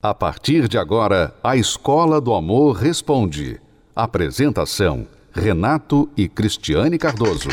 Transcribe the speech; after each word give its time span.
A 0.00 0.14
partir 0.14 0.68
de 0.68 0.78
agora, 0.78 1.34
a 1.42 1.56
Escola 1.56 2.20
do 2.20 2.32
Amor 2.32 2.76
Responde. 2.76 3.60
Apresentação: 3.96 5.08
Renato 5.32 6.08
e 6.16 6.28
Cristiane 6.28 6.96
Cardoso. 6.96 7.48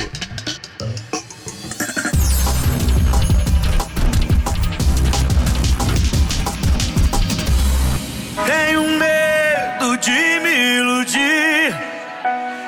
Tenho 8.46 8.90
medo 9.00 9.98
de 9.98 10.40
me 10.44 10.78
iludir. 10.78 11.76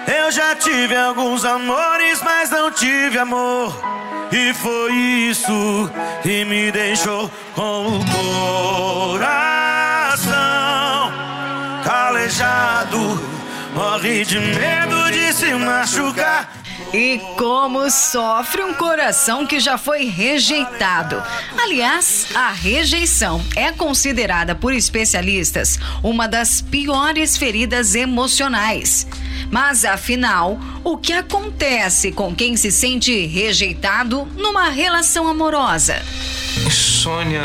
Eu 0.07 0.31
já 0.31 0.55
tive 0.55 0.95
alguns 0.95 1.45
amores, 1.45 2.19
mas 2.23 2.49
não 2.49 2.71
tive 2.71 3.19
amor. 3.19 3.71
E 4.31 4.55
foi 4.55 4.91
isso 4.91 5.87
que 6.23 6.43
me 6.45 6.71
deixou 6.71 7.29
com 7.53 7.89
o 7.89 7.99
coração 7.99 9.66
calejado. 12.17 12.97
Morre 13.75 14.25
de 14.25 14.39
medo 14.39 15.11
de 15.11 15.31
se 15.31 15.53
machucar. 15.53 16.51
E 16.91 17.19
como 17.37 17.91
sofre 17.91 18.63
um 18.63 18.73
coração 18.73 19.45
que 19.45 19.59
já 19.59 19.77
foi 19.77 20.05
rejeitado. 20.05 21.21
Aliás, 21.61 22.27
a 22.33 22.49
rejeição 22.49 23.43
é 23.55 23.71
considerada 23.71 24.55
por 24.55 24.73
especialistas 24.73 25.77
uma 26.01 26.27
das 26.27 26.61
piores 26.61 27.37
feridas 27.37 27.93
emocionais. 27.93 29.05
Mas 29.51 29.85
afinal, 29.85 30.59
o 30.83 30.97
que 30.97 31.13
acontece 31.13 32.11
com 32.11 32.33
quem 32.33 32.57
se 32.57 32.71
sente 32.71 33.27
rejeitado 33.27 34.27
numa 34.35 34.69
relação 34.69 35.27
amorosa? 35.27 36.01
Insônia, 36.65 37.43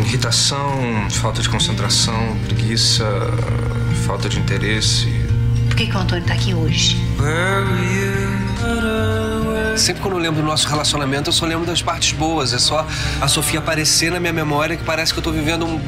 irritação, 0.00 1.10
falta 1.10 1.42
de 1.42 1.48
concentração, 1.48 2.36
preguiça, 2.46 3.04
falta 4.06 4.28
de 4.28 4.38
interesse. 4.38 5.06
Por 5.66 5.76
que, 5.76 5.88
que 5.88 5.96
o 5.96 5.98
Antônio 5.98 6.24
tá 6.24 6.34
aqui 6.34 6.54
hoje? 6.54 6.96
Sempre 9.76 10.00
quando 10.00 10.14
eu 10.14 10.20
lembro 10.20 10.40
do 10.40 10.46
nosso 10.46 10.68
relacionamento, 10.68 11.28
eu 11.28 11.32
só 11.32 11.44
lembro 11.44 11.66
das 11.66 11.82
partes 11.82 12.12
boas. 12.12 12.52
É 12.52 12.58
só 12.58 12.86
a 13.20 13.28
Sofia 13.28 13.58
aparecer 13.58 14.12
na 14.12 14.20
minha 14.20 14.32
memória 14.32 14.76
que 14.76 14.84
parece 14.84 15.12
que 15.12 15.18
eu 15.18 15.24
tô 15.24 15.32
vivendo 15.32 15.66
um 15.66 15.80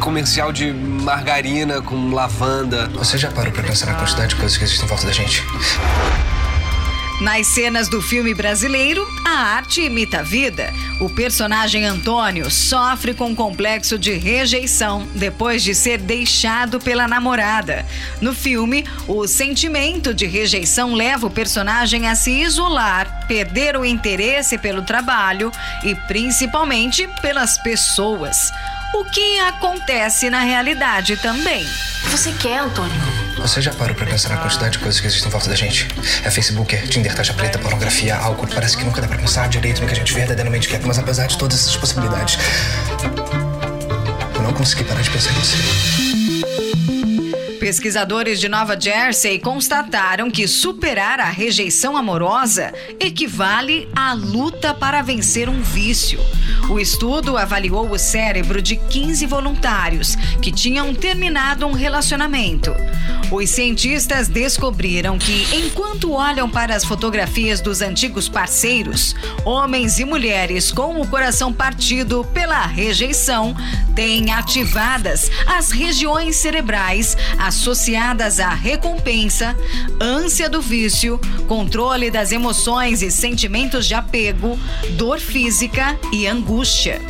comercial 0.00 0.52
de 0.52 0.72
margarina 0.72 1.82
com 1.82 2.10
lavanda. 2.12 2.88
Você 2.94 3.18
já 3.18 3.30
parou 3.30 3.52
pra 3.52 3.62
pensar 3.62 3.86
na 3.86 3.94
quantidade 3.94 4.30
de 4.30 4.36
coisas 4.36 4.56
que 4.56 4.64
existem 4.64 4.86
em 4.86 4.88
volta 4.88 5.06
da 5.06 5.12
gente? 5.12 5.44
Nas 7.20 7.46
cenas 7.46 7.88
do 7.88 8.02
filme 8.02 8.34
brasileiro, 8.34 9.06
a 9.24 9.30
arte 9.30 9.80
imita 9.80 10.18
a 10.18 10.22
vida. 10.22 10.70
O 11.00 11.08
personagem 11.08 11.86
Antônio 11.86 12.50
sofre 12.50 13.14
com 13.14 13.28
um 13.28 13.34
complexo 13.34 13.98
de 13.98 14.12
rejeição 14.12 15.08
depois 15.14 15.62
de 15.62 15.74
ser 15.74 15.96
deixado 15.96 16.78
pela 16.78 17.08
namorada. 17.08 17.86
No 18.20 18.34
filme, 18.34 18.84
o 19.08 19.26
sentimento 19.26 20.12
de 20.12 20.26
rejeição 20.26 20.94
leva 20.94 21.26
o 21.26 21.30
personagem 21.30 22.06
a 22.06 22.14
se 22.14 22.32
isolar, 22.32 23.26
perder 23.26 23.78
o 23.78 23.84
interesse 23.84 24.58
pelo 24.58 24.82
trabalho 24.82 25.50
e 25.82 25.94
principalmente 25.94 27.08
pelas 27.22 27.56
pessoas. 27.56 28.36
O 28.94 29.06
que 29.06 29.38
acontece 29.40 30.28
na 30.28 30.40
realidade 30.40 31.16
também. 31.16 31.64
Você 32.10 32.30
quer, 32.34 32.58
Antônio? 32.58 33.25
Você 33.38 33.60
já 33.60 33.72
parou 33.72 33.94
pra 33.94 34.06
pensar 34.06 34.30
na 34.30 34.38
quantidade 34.38 34.72
de 34.72 34.78
coisas 34.78 35.00
que 35.00 35.06
existem 35.06 35.28
em 35.28 35.30
volta 35.30 35.48
da 35.48 35.54
gente? 35.54 35.86
É 36.24 36.30
Facebook, 36.30 36.74
é 36.74 36.78
Tinder, 36.78 37.14
taxa 37.14 37.32
preta, 37.34 37.58
pornografia, 37.58 38.16
álcool. 38.16 38.46
Parece 38.46 38.76
que 38.76 38.84
nunca 38.84 39.00
dá 39.00 39.08
pra 39.08 39.18
pensar 39.18 39.48
direito 39.48 39.80
no 39.80 39.86
que 39.86 39.92
a 39.92 39.96
gente 39.96 40.12
verdadeiramente 40.12 40.68
quer. 40.68 40.80
Mas 40.84 40.98
apesar 40.98 41.26
de 41.26 41.38
todas 41.38 41.60
essas 41.60 41.76
possibilidades, 41.76 42.38
eu 44.34 44.42
não 44.42 44.52
consegui 44.52 44.84
parar 44.84 45.02
de 45.02 45.10
pensar 45.10 45.30
em 45.30 45.34
você. 45.34 46.05
Pesquisadores 47.66 48.38
de 48.38 48.48
Nova 48.48 48.78
Jersey 48.80 49.40
constataram 49.40 50.30
que 50.30 50.46
superar 50.46 51.18
a 51.18 51.28
rejeição 51.28 51.96
amorosa 51.96 52.72
equivale 53.00 53.88
à 53.92 54.12
luta 54.12 54.72
para 54.72 55.02
vencer 55.02 55.48
um 55.48 55.60
vício. 55.60 56.20
O 56.70 56.78
estudo 56.78 57.36
avaliou 57.36 57.90
o 57.90 57.98
cérebro 57.98 58.62
de 58.62 58.76
15 58.76 59.26
voluntários 59.26 60.14
que 60.40 60.52
tinham 60.52 60.94
terminado 60.94 61.66
um 61.66 61.72
relacionamento. 61.72 62.72
Os 63.32 63.50
cientistas 63.50 64.28
descobriram 64.28 65.18
que, 65.18 65.48
enquanto 65.52 66.12
olham 66.12 66.48
para 66.48 66.76
as 66.76 66.84
fotografias 66.84 67.60
dos 67.60 67.82
antigos 67.82 68.28
parceiros, 68.28 69.16
homens 69.44 69.98
e 69.98 70.04
mulheres 70.04 70.70
com 70.70 71.00
o 71.00 71.08
coração 71.08 71.52
partido 71.52 72.24
pela 72.32 72.64
rejeição 72.64 73.56
têm 73.96 74.30
ativadas 74.30 75.32
as 75.48 75.72
regiões 75.72 76.36
cerebrais 76.36 77.16
associadas 77.36 77.55
à 78.38 78.50
recompensa, 78.50 79.56
ânsia 80.00 80.48
do 80.48 80.60
vício, 80.60 81.18
controle 81.48 82.10
das 82.10 82.30
emoções 82.30 83.02
e 83.02 83.10
sentimentos 83.10 83.86
de 83.86 83.94
apego, 83.94 84.58
dor 84.96 85.18
física 85.18 85.98
e 86.12 86.26
angústia. 86.26 87.00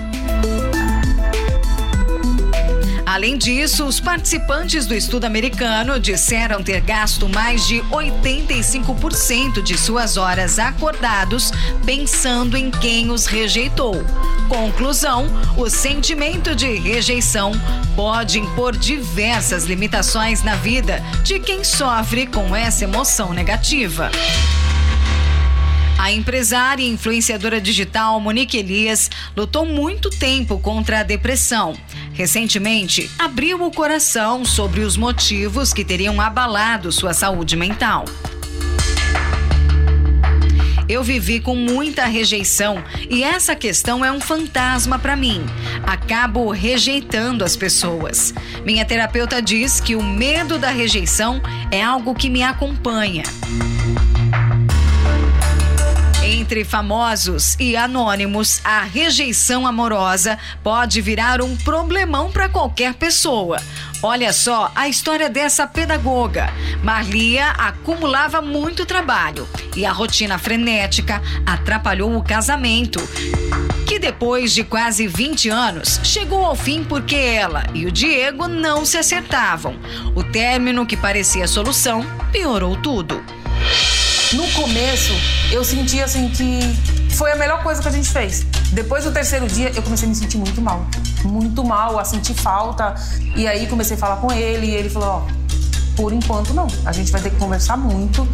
Além 3.17 3.39
disso, 3.39 3.87
os 3.87 3.99
participantes 3.99 4.85
do 4.85 4.95
estudo 4.95 5.25
americano 5.25 5.99
disseram 5.99 6.63
ter 6.63 6.83
gasto 6.83 7.27
mais 7.31 7.67
de 7.67 7.77
85% 7.85 9.63
de 9.63 9.79
suas 9.79 10.19
horas 10.19 10.59
acordados 10.59 11.51
pensando 11.87 12.59
em 12.59 12.71
quem 12.71 13.11
os 13.11 13.25
rejeitou. 13.25 14.05
Conclusão: 14.51 15.29
o 15.57 15.71
sentimento 15.71 16.55
de 16.55 16.75
rejeição 16.75 17.53
pode 17.97 18.39
impor 18.39 18.77
diversas 18.77 19.65
limitações 19.65 20.43
na 20.43 20.57
vida 20.57 21.03
de 21.23 21.41
quem 21.41 21.65
sofre 21.65 22.27
com 22.27 22.55
essa 22.55 22.85
emoção 22.85 23.33
negativa. 23.33 24.11
A 25.99 26.13
empresária 26.13 26.83
e 26.83 26.91
influenciadora 26.91 27.61
digital 27.61 28.21
Monique 28.21 28.59
Elias 28.59 29.11
lutou 29.35 29.65
muito 29.65 30.11
tempo 30.11 30.59
contra 30.59 31.01
a 31.01 31.03
depressão. 31.03 31.75
Recentemente, 32.13 33.11
abriu 33.19 33.63
o 33.65 33.71
coração 33.71 34.45
sobre 34.45 34.81
os 34.81 34.97
motivos 34.97 35.73
que 35.73 35.85
teriam 35.85 36.21
abalado 36.21 36.93
sua 36.93 37.15
saúde 37.15 37.57
mental. 37.57 38.05
Eu 40.89 41.03
vivi 41.03 41.41
com 41.41 41.57
muita 41.57 42.05
rejeição 42.05 42.85
e 43.11 43.25
essa 43.25 43.57
questão 43.57 44.05
é 44.05 44.13
um 44.13 44.21
fantasma 44.21 44.99
para 44.99 45.17
mim. 45.17 45.45
Acabo 45.83 46.51
rejeitando 46.51 47.43
as 47.43 47.57
pessoas. 47.57 48.33
Minha 48.65 48.85
terapeuta 48.85 49.43
diz 49.43 49.81
que 49.81 49.97
o 49.97 50.03
medo 50.03 50.59
da 50.59 50.71
rejeição 50.71 51.43
é 51.73 51.83
algo 51.83 52.15
que 52.15 52.31
me 52.31 52.43
acompanha. 52.43 53.25
Entre 56.47 56.63
famosos 56.63 57.57
e 57.59 57.77
anônimos, 57.77 58.61
a 58.63 58.83
rejeição 58.83 59.67
amorosa 59.67 60.39
pode 60.63 61.01
virar 61.01 61.43
um 61.43 61.57
problemão 61.57 62.31
para 62.31 62.49
qualquer 62.49 62.95
pessoa. 62.95 63.61
Olha 64.01 64.33
só 64.33 64.71
a 64.73 64.89
história 64.89 65.29
dessa 65.29 65.67
pedagoga. 65.67 66.49
Marlia 66.85 67.49
acumulava 67.49 68.41
muito 68.41 68.87
trabalho 68.87 69.49
e 69.75 69.85
a 69.85 69.91
rotina 69.91 70.39
frenética 70.39 71.21
atrapalhou 71.45 72.17
o 72.17 72.23
casamento. 72.23 73.01
Que 73.85 73.99
depois 73.99 74.55
de 74.55 74.63
quase 74.63 75.09
20 75.09 75.49
anos 75.49 75.99
chegou 76.05 76.45
ao 76.45 76.55
fim 76.55 76.85
porque 76.85 77.17
ela 77.17 77.65
e 77.75 77.87
o 77.87 77.91
Diego 77.91 78.47
não 78.47 78.85
se 78.85 78.97
acertavam. 78.97 79.75
O 80.15 80.23
término 80.23 80.87
que 80.87 80.97
parecia 80.97 81.43
a 81.43 81.49
solução 81.49 82.07
piorou 82.31 82.77
tudo. 82.77 83.21
No 84.37 84.47
começo, 84.53 85.15
eu 85.51 85.65
senti 85.65 85.99
assim 86.03 86.29
que 86.29 86.61
foi 87.15 87.33
a 87.33 87.37
melhor 87.37 87.63
coisa 87.63 87.81
que 87.81 87.89
a 87.89 87.91
gente 87.91 88.11
fez. 88.11 88.45
Depois 88.71 89.03
do 89.03 89.11
terceiro 89.11 89.47
dia, 89.49 89.73
eu 89.75 89.83
comecei 89.83 90.07
a 90.07 90.11
me 90.11 90.15
sentir 90.15 90.37
muito 90.37 90.61
mal. 90.61 90.87
Muito 91.25 91.65
mal, 91.65 91.99
a 91.99 92.05
sentir 92.05 92.35
falta. 92.35 92.95
E 93.35 93.47
aí 93.47 93.67
comecei 93.67 93.97
a 93.97 93.99
falar 93.99 94.17
com 94.17 94.31
ele 94.31 94.67
e 94.67 94.75
ele 94.75 94.91
falou: 94.91 95.09
Ó, 95.09 95.27
por 95.97 96.13
enquanto 96.13 96.53
não. 96.53 96.67
A 96.85 96.93
gente 96.93 97.11
vai 97.11 97.23
ter 97.23 97.31
que 97.31 97.37
conversar 97.37 97.79
muito. 97.79 98.29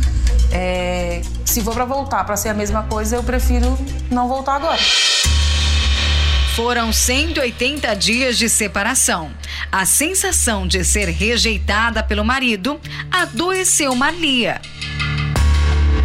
É, 0.50 1.22
se 1.44 1.60
for 1.62 1.72
para 1.72 1.84
voltar 1.84 2.24
para 2.24 2.36
ser 2.36 2.48
a 2.48 2.54
mesma 2.54 2.82
coisa, 2.82 3.14
eu 3.14 3.22
prefiro 3.22 3.78
não 4.10 4.26
voltar 4.26 4.56
agora. 4.56 4.80
Foram 6.56 6.92
180 6.92 7.94
dias 7.94 8.36
de 8.36 8.48
separação. 8.48 9.30
A 9.70 9.86
sensação 9.86 10.66
de 10.66 10.84
ser 10.84 11.08
rejeitada 11.08 12.02
pelo 12.02 12.24
marido 12.24 12.80
adoeceu 13.08 13.94
Marlia. 13.94 14.60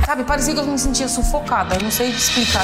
Sabe, 0.08 0.24
parecia 0.24 0.54
que 0.54 0.60
eu 0.62 0.66
me 0.66 0.80
sentia 0.80 1.10
sufocada, 1.10 1.76
eu 1.76 1.84
não 1.84 1.92
sei 1.92 2.08
explicar. 2.08 2.64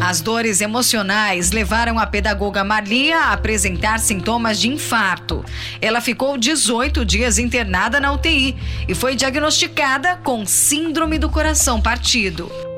As 0.00 0.20
dores 0.20 0.60
emocionais 0.60 1.50
levaram 1.50 1.98
a 1.98 2.06
pedagoga 2.06 2.62
Marlia 2.62 3.18
a 3.18 3.32
apresentar 3.32 3.98
sintomas 3.98 4.60
de 4.60 4.68
infarto. 4.68 5.44
Ela 5.80 6.00
ficou 6.00 6.38
18 6.38 7.04
dias 7.04 7.36
internada 7.36 7.98
na 7.98 8.12
UTI 8.12 8.56
e 8.86 8.94
foi 8.94 9.16
diagnosticada 9.16 10.18
com 10.18 10.46
síndrome 10.46 11.18
do 11.18 11.28
coração 11.28 11.82
partido. 11.82 12.69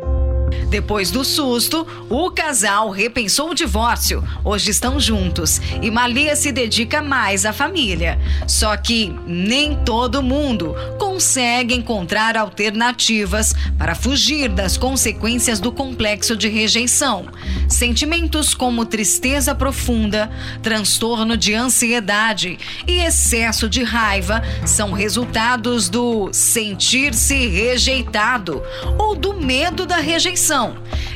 Depois 0.72 1.10
do 1.10 1.22
susto, 1.22 1.86
o 2.08 2.30
casal 2.30 2.88
repensou 2.88 3.50
o 3.50 3.54
divórcio. 3.54 4.26
Hoje 4.42 4.70
estão 4.70 4.98
juntos 4.98 5.60
e 5.82 5.90
Malia 5.90 6.34
se 6.34 6.50
dedica 6.50 7.02
mais 7.02 7.44
à 7.44 7.52
família. 7.52 8.18
Só 8.48 8.74
que 8.78 9.14
nem 9.26 9.76
todo 9.84 10.22
mundo 10.22 10.74
consegue 10.98 11.74
encontrar 11.74 12.38
alternativas 12.38 13.54
para 13.76 13.94
fugir 13.94 14.48
das 14.48 14.78
consequências 14.78 15.60
do 15.60 15.70
complexo 15.70 16.34
de 16.34 16.48
rejeição. 16.48 17.26
Sentimentos 17.68 18.54
como 18.54 18.86
tristeza 18.86 19.54
profunda, 19.54 20.30
transtorno 20.62 21.36
de 21.36 21.52
ansiedade 21.52 22.58
e 22.86 23.00
excesso 23.00 23.68
de 23.68 23.82
raiva 23.82 24.42
são 24.64 24.92
resultados 24.92 25.90
do 25.90 26.32
sentir-se 26.32 27.46
rejeitado 27.46 28.62
ou 28.98 29.14
do 29.14 29.34
medo 29.34 29.84
da 29.84 29.96
rejeição. 29.96 30.61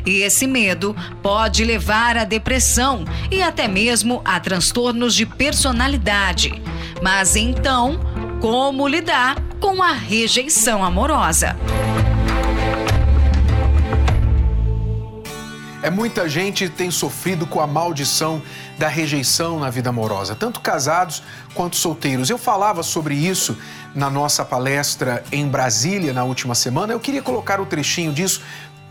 E 0.05 0.23
esse 0.23 0.47
medo 0.47 0.95
pode 1.23 1.65
levar 1.65 2.17
à 2.17 2.25
depressão 2.25 3.05
e 3.31 3.43
até 3.43 3.67
mesmo 3.69 4.23
a 4.25 4.39
transtornos 4.41 5.15
de 5.15 5.27
personalidade. 5.27 6.63
Mas 7.03 7.37
então, 7.37 8.01
como 8.41 8.87
lidar 8.87 9.37
com 9.61 9.83
a 9.83 9.93
rejeição 9.93 10.85
amorosa? 10.85 11.57
É 15.87 15.91
muita 15.91 16.29
gente 16.29 16.69
tem 16.69 16.91
sofrido 16.91 17.47
com 17.47 17.61
a 17.61 17.67
maldição 17.67 18.43
da 18.77 18.89
rejeição 18.89 19.61
na 19.61 19.71
vida 19.71 19.91
amorosa, 19.91 20.35
tanto 20.35 20.61
casados 20.61 21.23
quanto 21.55 21.77
solteiros. 21.77 22.29
Eu 22.29 22.39
falava 22.39 22.83
sobre 22.83 23.15
isso 23.15 23.57
na 23.95 24.11
nossa 24.11 24.45
palestra 24.45 25.23
em 25.31 25.47
Brasília 25.47 26.13
na 26.13 26.25
última 26.25 26.57
semana. 26.57 26.93
Eu 26.93 26.99
queria 26.99 27.23
colocar 27.23 27.61
o 27.61 27.67
trechinho 27.67 28.13
disso. 28.13 28.43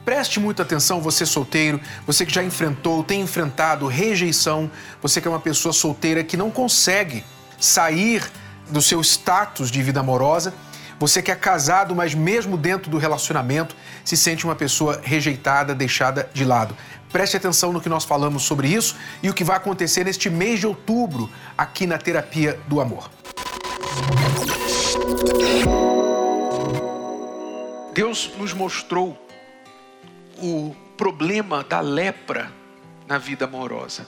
Preste 0.06 0.40
muita 0.40 0.62
atenção, 0.62 1.02
você 1.02 1.26
solteiro, 1.26 1.82
você 2.06 2.28
que 2.28 2.34
já 2.34 2.44
enfrentou, 2.44 3.04
tem 3.04 3.22
enfrentado 3.22 3.88
rejeição, 3.88 4.70
você 5.02 5.20
que 5.20 5.28
é 5.28 5.32
uma 5.32 5.40
pessoa 5.40 5.74
solteira 5.74 6.24
que 6.24 6.38
não 6.38 6.52
consegue 6.52 7.26
sair 7.60 8.24
do 8.70 8.84
seu 8.84 9.02
status 9.02 9.72
de 9.72 9.82
vida 9.82 10.00
amorosa. 10.00 10.54
Você 10.98 11.22
que 11.22 11.30
é 11.30 11.36
casado, 11.36 11.94
mas 11.94 12.16
mesmo 12.16 12.56
dentro 12.56 12.90
do 12.90 12.98
relacionamento 12.98 13.76
se 14.06 14.16
sente 14.16 14.46
uma 14.46 14.56
pessoa 14.56 15.02
rejeitada, 15.04 15.76
deixada 15.76 16.30
de 16.34 16.46
lado. 16.46 16.78
Preste 17.12 17.36
atenção 17.36 17.74
no 17.74 17.82
que 17.82 17.90
nós 17.90 18.06
falamos 18.06 18.44
sobre 18.44 18.70
isso 18.70 18.96
e 19.22 19.30
o 19.30 19.34
que 19.34 19.44
vai 19.44 19.58
acontecer 19.58 20.06
neste 20.06 20.30
mês 20.30 20.60
de 20.60 20.68
outubro 20.68 21.30
aqui 21.58 21.86
na 21.86 21.98
Terapia 21.98 22.60
do 22.68 22.80
Amor. 22.80 23.10
Deus 27.94 28.32
nos 28.38 28.54
mostrou 28.54 29.25
o 30.38 30.76
problema 30.98 31.64
da 31.64 31.80
lepra 31.80 32.52
na 33.08 33.18
vida 33.18 33.46
amorosa. 33.46 34.08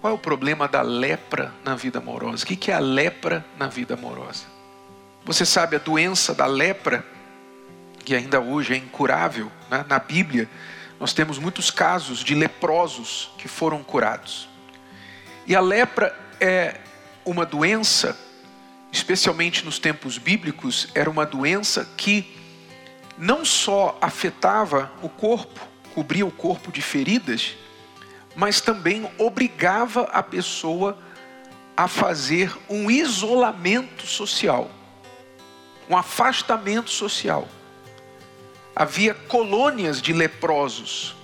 Qual 0.00 0.12
é 0.12 0.16
o 0.16 0.18
problema 0.18 0.68
da 0.68 0.82
lepra 0.82 1.52
na 1.64 1.74
vida 1.74 1.98
amorosa? 1.98 2.44
O 2.44 2.46
que 2.46 2.70
é 2.70 2.74
a 2.74 2.78
lepra 2.78 3.44
na 3.58 3.66
vida 3.66 3.94
amorosa? 3.94 4.44
Você 5.24 5.44
sabe, 5.44 5.76
a 5.76 5.78
doença 5.78 6.34
da 6.34 6.46
lepra, 6.46 7.04
que 8.04 8.14
ainda 8.14 8.40
hoje 8.40 8.74
é 8.74 8.76
incurável, 8.76 9.50
né? 9.70 9.84
na 9.88 9.98
Bíblia, 9.98 10.48
nós 11.00 11.12
temos 11.12 11.38
muitos 11.38 11.70
casos 11.70 12.20
de 12.20 12.34
leprosos 12.34 13.30
que 13.38 13.48
foram 13.48 13.82
curados. 13.82 14.48
E 15.46 15.54
a 15.54 15.60
lepra 15.60 16.16
é 16.40 16.80
uma 17.24 17.44
doença, 17.44 18.18
especialmente 18.92 19.64
nos 19.64 19.78
tempos 19.78 20.16
bíblicos, 20.16 20.88
era 20.94 21.10
uma 21.10 21.26
doença 21.26 21.88
que 21.96 22.37
não 23.18 23.44
só 23.44 23.98
afetava 24.00 24.90
o 25.02 25.08
corpo, 25.08 25.60
cobria 25.94 26.24
o 26.24 26.30
corpo 26.30 26.70
de 26.70 26.80
feridas, 26.80 27.56
mas 28.36 28.60
também 28.60 29.10
obrigava 29.18 30.02
a 30.12 30.22
pessoa 30.22 30.96
a 31.76 31.88
fazer 31.88 32.56
um 32.68 32.90
isolamento 32.90 34.06
social 34.06 34.70
um 35.88 35.96
afastamento 35.96 36.90
social. 36.90 37.48
Havia 38.76 39.14
colônias 39.14 40.02
de 40.02 40.12
leprosos. 40.12 41.16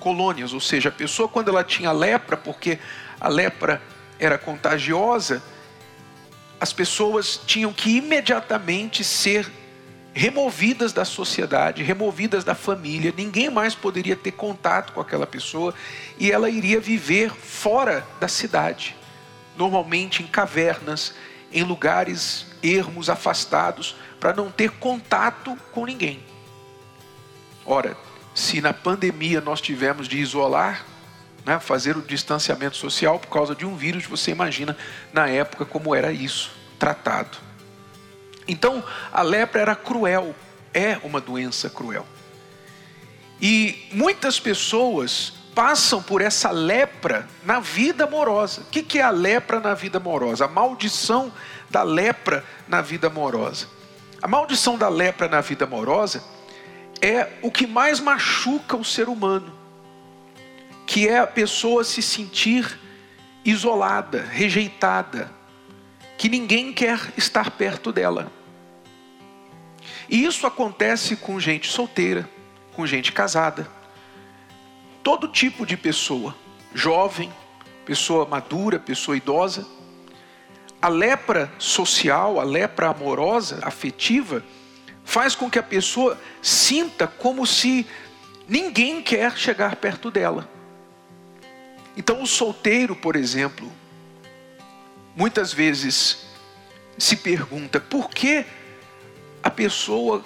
Colônias, 0.00 0.52
ou 0.52 0.60
seja, 0.60 0.88
a 0.88 0.92
pessoa 0.92 1.28
quando 1.28 1.48
ela 1.48 1.64
tinha 1.64 1.92
lepra, 1.92 2.36
porque 2.36 2.78
a 3.20 3.28
lepra 3.28 3.80
era 4.18 4.36
contagiosa, 4.36 5.42
as 6.60 6.72
pessoas 6.72 7.40
tinham 7.46 7.72
que 7.72 7.96
imediatamente 7.96 9.04
ser 9.04 9.50
removidas 10.18 10.92
da 10.92 11.04
sociedade, 11.04 11.84
removidas 11.84 12.42
da 12.42 12.52
família, 12.52 13.14
ninguém 13.16 13.48
mais 13.48 13.76
poderia 13.76 14.16
ter 14.16 14.32
contato 14.32 14.92
com 14.92 15.00
aquela 15.00 15.28
pessoa 15.28 15.72
e 16.18 16.32
ela 16.32 16.50
iria 16.50 16.80
viver 16.80 17.30
fora 17.30 18.04
da 18.18 18.26
cidade, 18.26 18.96
normalmente 19.56 20.20
em 20.20 20.26
cavernas, 20.26 21.14
em 21.52 21.62
lugares 21.62 22.46
ermos, 22.60 23.08
afastados, 23.08 23.94
para 24.18 24.32
não 24.32 24.50
ter 24.50 24.72
contato 24.72 25.56
com 25.70 25.86
ninguém. 25.86 26.18
Ora, 27.64 27.96
se 28.34 28.60
na 28.60 28.74
pandemia 28.74 29.40
nós 29.40 29.60
tivemos 29.60 30.08
de 30.08 30.18
isolar, 30.18 30.84
né, 31.46 31.60
fazer 31.60 31.96
o 31.96 32.02
distanciamento 32.02 32.76
social 32.76 33.20
por 33.20 33.28
causa 33.28 33.54
de 33.54 33.64
um 33.64 33.76
vírus, 33.76 34.04
você 34.04 34.32
imagina 34.32 34.76
na 35.12 35.28
época 35.28 35.64
como 35.64 35.94
era 35.94 36.10
isso 36.10 36.50
tratado. 36.76 37.47
Então, 38.48 38.82
a 39.12 39.22
lepra 39.22 39.60
era 39.60 39.76
cruel, 39.76 40.34
é 40.72 40.98
uma 41.04 41.20
doença 41.20 41.68
cruel. 41.68 42.06
E 43.40 43.86
muitas 43.92 44.40
pessoas 44.40 45.34
passam 45.54 46.02
por 46.02 46.20
essa 46.20 46.50
lepra 46.50 47.28
na 47.44 47.60
vida 47.60 48.04
amorosa. 48.04 48.62
O 48.62 48.64
que 48.64 48.98
é 48.98 49.02
a 49.02 49.10
lepra 49.10 49.60
na 49.60 49.74
vida 49.74 49.98
amorosa? 49.98 50.46
A 50.46 50.48
maldição 50.48 51.32
da 51.68 51.82
lepra 51.82 52.44
na 52.66 52.80
vida 52.80 53.08
amorosa. 53.08 53.66
A 54.22 54.26
maldição 54.26 54.78
da 54.78 54.88
lepra 54.88 55.28
na 55.28 55.40
vida 55.40 55.64
amorosa 55.64 56.24
é 57.00 57.28
o 57.42 57.50
que 57.50 57.66
mais 57.66 58.00
machuca 58.00 58.76
o 58.76 58.84
ser 58.84 59.08
humano, 59.08 59.52
que 60.86 61.06
é 61.06 61.18
a 61.18 61.26
pessoa 61.26 61.84
se 61.84 62.02
sentir 62.02 62.78
isolada, 63.44 64.22
rejeitada, 64.22 65.30
que 66.16 66.28
ninguém 66.28 66.72
quer 66.72 67.12
estar 67.16 67.52
perto 67.52 67.92
dela. 67.92 68.30
E 70.08 70.24
isso 70.24 70.46
acontece 70.46 71.16
com 71.16 71.38
gente 71.38 71.70
solteira, 71.70 72.28
com 72.74 72.86
gente 72.86 73.12
casada 73.12 73.78
todo 75.08 75.26
tipo 75.26 75.64
de 75.64 75.74
pessoa, 75.74 76.36
jovem, 76.74 77.32
pessoa 77.86 78.26
madura, 78.26 78.78
pessoa 78.78 79.16
idosa. 79.16 79.66
A 80.82 80.88
lepra 80.88 81.50
social, 81.58 82.38
a 82.38 82.44
lepra 82.44 82.90
amorosa, 82.90 83.58
afetiva, 83.62 84.44
faz 85.04 85.34
com 85.34 85.48
que 85.48 85.58
a 85.58 85.62
pessoa 85.62 86.20
sinta 86.42 87.06
como 87.06 87.46
se 87.46 87.86
ninguém 88.46 89.00
quer 89.00 89.34
chegar 89.34 89.76
perto 89.76 90.10
dela. 90.10 90.46
Então, 91.96 92.22
o 92.22 92.26
solteiro, 92.26 92.94
por 92.94 93.16
exemplo, 93.16 93.72
muitas 95.16 95.54
vezes 95.54 96.26
se 96.98 97.16
pergunta 97.16 97.80
por 97.80 98.10
que 98.10 98.44
a 99.48 99.50
pessoa 99.50 100.22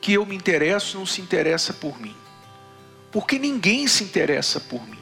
que 0.00 0.14
eu 0.14 0.24
me 0.24 0.34
interesso 0.34 0.98
não 0.98 1.06
se 1.06 1.20
interessa 1.20 1.72
por 1.74 2.00
mim. 2.00 2.16
Porque 3.12 3.38
ninguém 3.38 3.86
se 3.86 4.02
interessa 4.02 4.58
por 4.58 4.86
mim. 4.88 4.98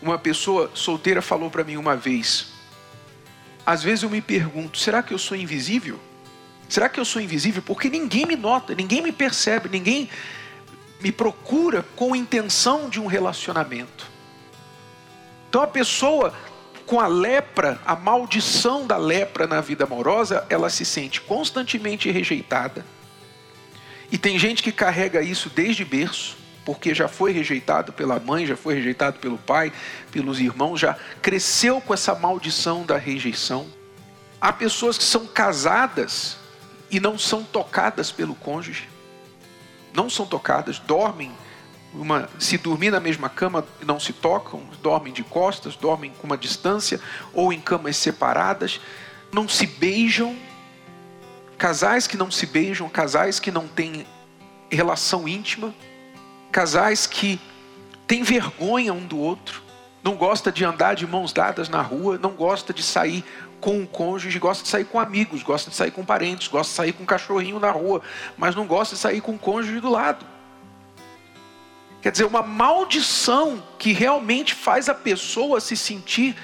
Uma 0.00 0.18
pessoa 0.18 0.70
solteira 0.72 1.20
falou 1.20 1.50
para 1.50 1.64
mim 1.64 1.76
uma 1.76 1.96
vez: 1.96 2.52
às 3.66 3.82
vezes 3.82 4.04
eu 4.04 4.10
me 4.10 4.20
pergunto, 4.20 4.78
será 4.78 5.02
que 5.02 5.12
eu 5.12 5.18
sou 5.18 5.36
invisível? 5.36 5.98
Será 6.68 6.88
que 6.88 6.98
eu 6.98 7.04
sou 7.04 7.20
invisível? 7.20 7.62
Porque 7.62 7.90
ninguém 7.90 8.26
me 8.26 8.36
nota, 8.36 8.74
ninguém 8.74 9.02
me 9.02 9.12
percebe, 9.12 9.68
ninguém 9.68 10.08
me 11.00 11.12
procura 11.12 11.84
com 11.96 12.14
intenção 12.14 12.88
de 12.88 13.00
um 13.00 13.06
relacionamento. 13.06 14.10
Então 15.48 15.62
a 15.62 15.66
pessoa 15.66 16.32
com 16.86 17.00
a 17.00 17.06
lepra, 17.06 17.80
a 17.86 17.96
maldição 17.96 18.86
da 18.86 18.96
lepra 18.96 19.46
na 19.46 19.60
vida 19.60 19.84
amorosa, 19.84 20.46
ela 20.48 20.68
se 20.70 20.84
sente 20.84 21.20
constantemente 21.20 22.10
rejeitada. 22.10 22.84
E 24.10 24.18
tem 24.18 24.38
gente 24.38 24.62
que 24.62 24.72
carrega 24.72 25.22
isso 25.22 25.50
desde 25.50 25.84
berço 25.84 26.42
porque 26.64 26.94
já 26.94 27.08
foi 27.08 27.32
rejeitado 27.32 27.92
pela 27.92 28.20
mãe, 28.20 28.46
já 28.46 28.56
foi 28.56 28.74
rejeitado 28.74 29.18
pelo 29.18 29.38
pai, 29.38 29.72
pelos 30.10 30.40
irmãos, 30.40 30.78
já 30.78 30.96
cresceu 31.20 31.80
com 31.80 31.92
essa 31.92 32.14
maldição 32.14 32.84
da 32.84 32.96
rejeição. 32.96 33.66
Há 34.40 34.52
pessoas 34.52 34.98
que 34.98 35.04
são 35.04 35.26
casadas 35.26 36.36
e 36.90 37.00
não 37.00 37.18
são 37.18 37.42
tocadas 37.42 38.10
pelo 38.12 38.34
cônjuge. 38.34 38.88
Não 39.94 40.08
são 40.08 40.26
tocadas, 40.26 40.78
dormem 40.78 41.32
uma, 41.94 42.28
se 42.38 42.56
dormir 42.56 42.90
na 42.90 43.00
mesma 43.00 43.28
cama 43.28 43.66
não 43.84 44.00
se 44.00 44.12
tocam, 44.12 44.62
dormem 44.82 45.12
de 45.12 45.22
costas, 45.22 45.76
dormem 45.76 46.12
com 46.18 46.26
uma 46.26 46.36
distância 46.36 47.00
ou 47.32 47.52
em 47.52 47.60
camas 47.60 47.96
separadas, 47.96 48.80
não 49.32 49.48
se 49.48 49.66
beijam. 49.66 50.36
Casais 51.58 52.06
que 52.06 52.16
não 52.16 52.30
se 52.30 52.46
beijam, 52.46 52.88
casais 52.88 53.38
que 53.38 53.50
não 53.50 53.68
têm 53.68 54.06
relação 54.70 55.28
íntima, 55.28 55.72
casais 56.50 57.06
que 57.06 57.40
têm 58.06 58.22
vergonha 58.22 58.92
um 58.92 59.06
do 59.06 59.18
outro, 59.18 59.62
não 60.02 60.16
gosta 60.16 60.50
de 60.50 60.64
andar 60.64 60.94
de 60.94 61.06
mãos 61.06 61.32
dadas 61.32 61.68
na 61.68 61.80
rua, 61.80 62.18
não 62.18 62.32
gosta 62.32 62.72
de 62.72 62.82
sair 62.82 63.24
com 63.60 63.78
um 63.78 63.86
cônjuge, 63.86 64.36
gosta 64.40 64.64
de 64.64 64.68
sair 64.68 64.84
com 64.84 64.98
amigos, 64.98 65.44
gosta 65.44 65.70
de 65.70 65.76
sair 65.76 65.92
com 65.92 66.04
parentes, 66.04 66.48
gosta 66.48 66.70
de 66.70 66.76
sair 66.76 66.92
com 66.92 67.04
um 67.04 67.06
cachorrinho 67.06 67.60
na 67.60 67.70
rua, 67.70 68.02
mas 68.36 68.56
não 68.56 68.66
gosta 68.66 68.96
de 68.96 69.00
sair 69.00 69.20
com 69.20 69.32
um 69.32 69.38
cônjuge 69.38 69.78
do 69.78 69.88
lado. 69.88 70.26
Quer 72.02 72.10
dizer, 72.10 72.24
uma 72.24 72.42
maldição 72.42 73.62
que 73.78 73.92
realmente 73.92 74.54
faz 74.54 74.88
a 74.88 74.94
pessoa 74.94 75.60
se 75.60 75.76
sentir 75.76 76.36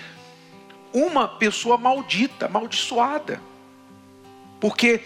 uma 0.93 1.27
pessoa 1.27 1.77
maldita, 1.77 2.47
amaldiçoada. 2.47 3.41
Porque 4.61 5.01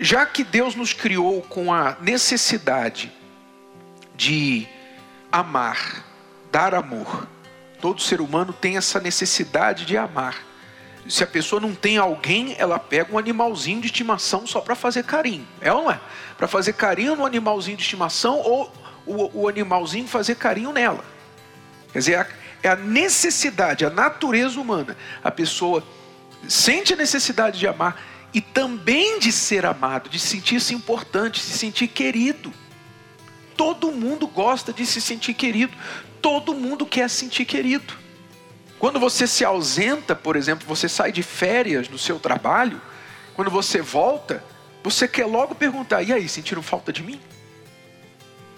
já 0.00 0.26
que 0.26 0.42
Deus 0.42 0.74
nos 0.74 0.92
criou 0.92 1.42
com 1.42 1.72
a 1.72 1.96
necessidade 2.00 3.12
de 4.16 4.66
amar, 5.30 6.04
dar 6.50 6.74
amor, 6.74 7.28
todo 7.80 8.02
ser 8.02 8.20
humano 8.20 8.52
tem 8.52 8.76
essa 8.76 8.98
necessidade 8.98 9.84
de 9.84 9.96
amar. 9.96 10.44
Se 11.08 11.22
a 11.22 11.26
pessoa 11.26 11.60
não 11.60 11.74
tem 11.74 11.98
alguém, 11.98 12.56
ela 12.58 12.80
pega 12.80 13.14
um 13.14 13.18
animalzinho 13.18 13.80
de 13.80 13.86
estimação 13.86 14.44
só 14.44 14.60
para 14.60 14.74
fazer 14.74 15.04
carinho. 15.04 15.46
É 15.60 15.72
ou 15.72 15.84
não 15.84 15.90
é? 15.90 16.00
Para 16.36 16.48
fazer 16.48 16.72
carinho 16.72 17.14
no 17.14 17.24
animalzinho 17.24 17.76
de 17.76 17.82
estimação 17.84 18.38
ou 18.40 18.70
o, 19.08 19.42
o 19.42 19.48
animalzinho 19.48 20.06
fazer 20.06 20.34
carinho 20.34 20.72
nela. 20.72 21.04
Quer 21.92 21.98
dizer, 21.98 22.26
é 22.62 22.68
a 22.68 22.76
necessidade, 22.76 23.84
a 23.84 23.90
natureza 23.90 24.60
humana. 24.60 24.96
A 25.22 25.30
pessoa 25.30 25.82
sente 26.48 26.92
a 26.92 26.96
necessidade 26.96 27.58
de 27.58 27.66
amar 27.66 28.00
e 28.32 28.40
também 28.40 29.18
de 29.18 29.32
ser 29.32 29.64
amado, 29.64 30.08
de 30.08 30.18
sentir-se 30.18 30.74
importante, 30.74 31.40
se 31.40 31.56
sentir 31.56 31.88
querido. 31.88 32.52
Todo 33.56 33.90
mundo 33.90 34.26
gosta 34.26 34.72
de 34.72 34.86
se 34.86 35.00
sentir 35.00 35.34
querido, 35.34 35.72
todo 36.22 36.54
mundo 36.54 36.86
quer 36.86 37.08
se 37.08 37.16
sentir 37.16 37.44
querido. 37.44 37.94
Quando 38.78 39.00
você 39.00 39.26
se 39.26 39.44
ausenta, 39.44 40.14
por 40.14 40.36
exemplo, 40.36 40.66
você 40.66 40.88
sai 40.88 41.10
de 41.10 41.22
férias 41.22 41.88
do 41.88 41.98
seu 41.98 42.20
trabalho, 42.20 42.80
quando 43.34 43.50
você 43.50 43.80
volta, 43.80 44.44
você 44.84 45.08
quer 45.08 45.26
logo 45.26 45.54
perguntar: 45.54 46.02
e 46.02 46.12
aí, 46.12 46.28
sentiram 46.28 46.62
falta 46.62 46.92
de 46.92 47.02
mim? 47.02 47.20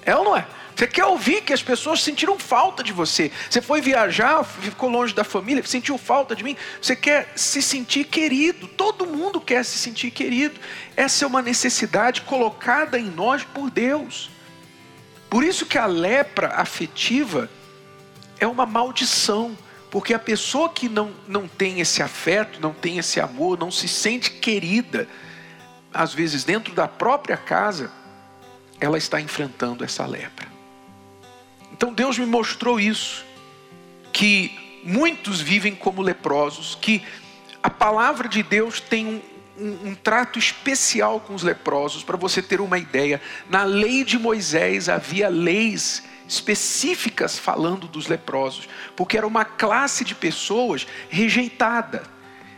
É 0.04 0.14
ou 0.14 0.24
não 0.24 0.36
é? 0.36 0.46
Você 0.74 0.86
quer 0.86 1.04
ouvir 1.04 1.42
que 1.42 1.52
as 1.52 1.62
pessoas 1.62 2.02
sentiram 2.02 2.38
falta 2.38 2.82
de 2.82 2.90
você. 2.90 3.30
Você 3.50 3.60
foi 3.60 3.82
viajar, 3.82 4.42
ficou 4.42 4.88
longe 4.88 5.14
da 5.14 5.22
família, 5.22 5.62
sentiu 5.66 5.98
falta 5.98 6.34
de 6.34 6.42
mim. 6.42 6.56
Você 6.80 6.96
quer 6.96 7.30
se 7.36 7.60
sentir 7.60 8.04
querido. 8.04 8.66
Todo 8.66 9.06
mundo 9.06 9.40
quer 9.42 9.62
se 9.62 9.76
sentir 9.76 10.10
querido. 10.10 10.58
Essa 10.96 11.24
é 11.24 11.28
uma 11.28 11.42
necessidade 11.42 12.22
colocada 12.22 12.98
em 12.98 13.10
nós 13.10 13.44
por 13.44 13.70
Deus. 13.70 14.30
Por 15.28 15.44
isso 15.44 15.66
que 15.66 15.76
a 15.76 15.84
lepra 15.84 16.54
afetiva 16.56 17.50
é 18.38 18.46
uma 18.46 18.64
maldição. 18.64 19.56
Porque 19.90 20.14
a 20.14 20.18
pessoa 20.18 20.70
que 20.70 20.88
não, 20.88 21.12
não 21.28 21.46
tem 21.46 21.80
esse 21.80 22.02
afeto, 22.02 22.58
não 22.58 22.72
tem 22.72 22.96
esse 22.96 23.20
amor, 23.20 23.58
não 23.58 23.70
se 23.70 23.86
sente 23.86 24.30
querida, 24.30 25.06
às 25.92 26.14
vezes 26.14 26.44
dentro 26.44 26.72
da 26.72 26.86
própria 26.88 27.36
casa, 27.36 27.90
ela 28.80 28.96
está 28.96 29.20
enfrentando 29.20 29.84
essa 29.84 30.06
lepra. 30.06 30.48
Então 31.72 31.92
Deus 31.92 32.18
me 32.18 32.26
mostrou 32.26 32.80
isso, 32.80 33.24
que 34.12 34.80
muitos 34.82 35.40
vivem 35.40 35.74
como 35.74 36.02
leprosos, 36.02 36.76
que 36.80 37.02
a 37.62 37.70
palavra 37.70 38.28
de 38.28 38.42
Deus 38.42 38.80
tem 38.80 39.06
um, 39.06 39.22
um, 39.58 39.88
um 39.90 39.94
trato 39.94 40.38
especial 40.38 41.20
com 41.20 41.34
os 41.34 41.42
leprosos, 41.42 42.02
para 42.02 42.16
você 42.16 42.42
ter 42.42 42.60
uma 42.60 42.78
ideia. 42.78 43.20
Na 43.48 43.64
lei 43.64 44.02
de 44.02 44.18
Moisés 44.18 44.88
havia 44.88 45.28
leis 45.28 46.02
específicas 46.26 47.38
falando 47.38 47.86
dos 47.86 48.06
leprosos, 48.06 48.68
porque 48.96 49.16
era 49.16 49.26
uma 49.26 49.44
classe 49.44 50.04
de 50.04 50.14
pessoas 50.14 50.86
rejeitada. 51.08 52.02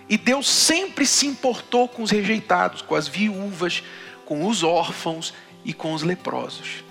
E 0.08 0.18
Deus 0.18 0.48
sempre 0.48 1.06
se 1.06 1.26
importou 1.26 1.88
com 1.88 2.02
os 2.02 2.10
rejeitados, 2.10 2.82
com 2.82 2.94
as 2.94 3.08
viúvas, 3.08 3.82
com 4.26 4.46
os 4.46 4.62
órfãos 4.62 5.32
e 5.64 5.72
com 5.72 5.92
os 5.92 6.02
leprosos. 6.02 6.84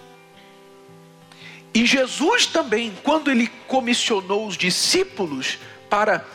E 1.74 1.86
Jesus 1.86 2.46
também, 2.46 2.94
quando 3.04 3.32
ele 3.32 3.48
comissionou 3.68 4.46
os 4.46 4.58
discípulos 4.58 5.58
para 5.90 6.26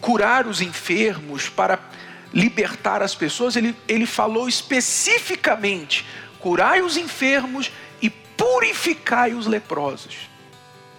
curar 0.00 0.46
os 0.46 0.60
enfermos, 0.60 1.48
para 1.48 1.78
libertar 2.32 3.02
as 3.02 3.14
pessoas, 3.14 3.56
ele, 3.56 3.74
ele 3.86 4.04
falou 4.06 4.48
especificamente: 4.48 6.04
curai 6.38 6.82
os 6.82 6.96
enfermos 6.96 7.70
e 8.02 8.10
purificai 8.10 9.32
os 9.32 9.46
leprosos. 9.46 10.28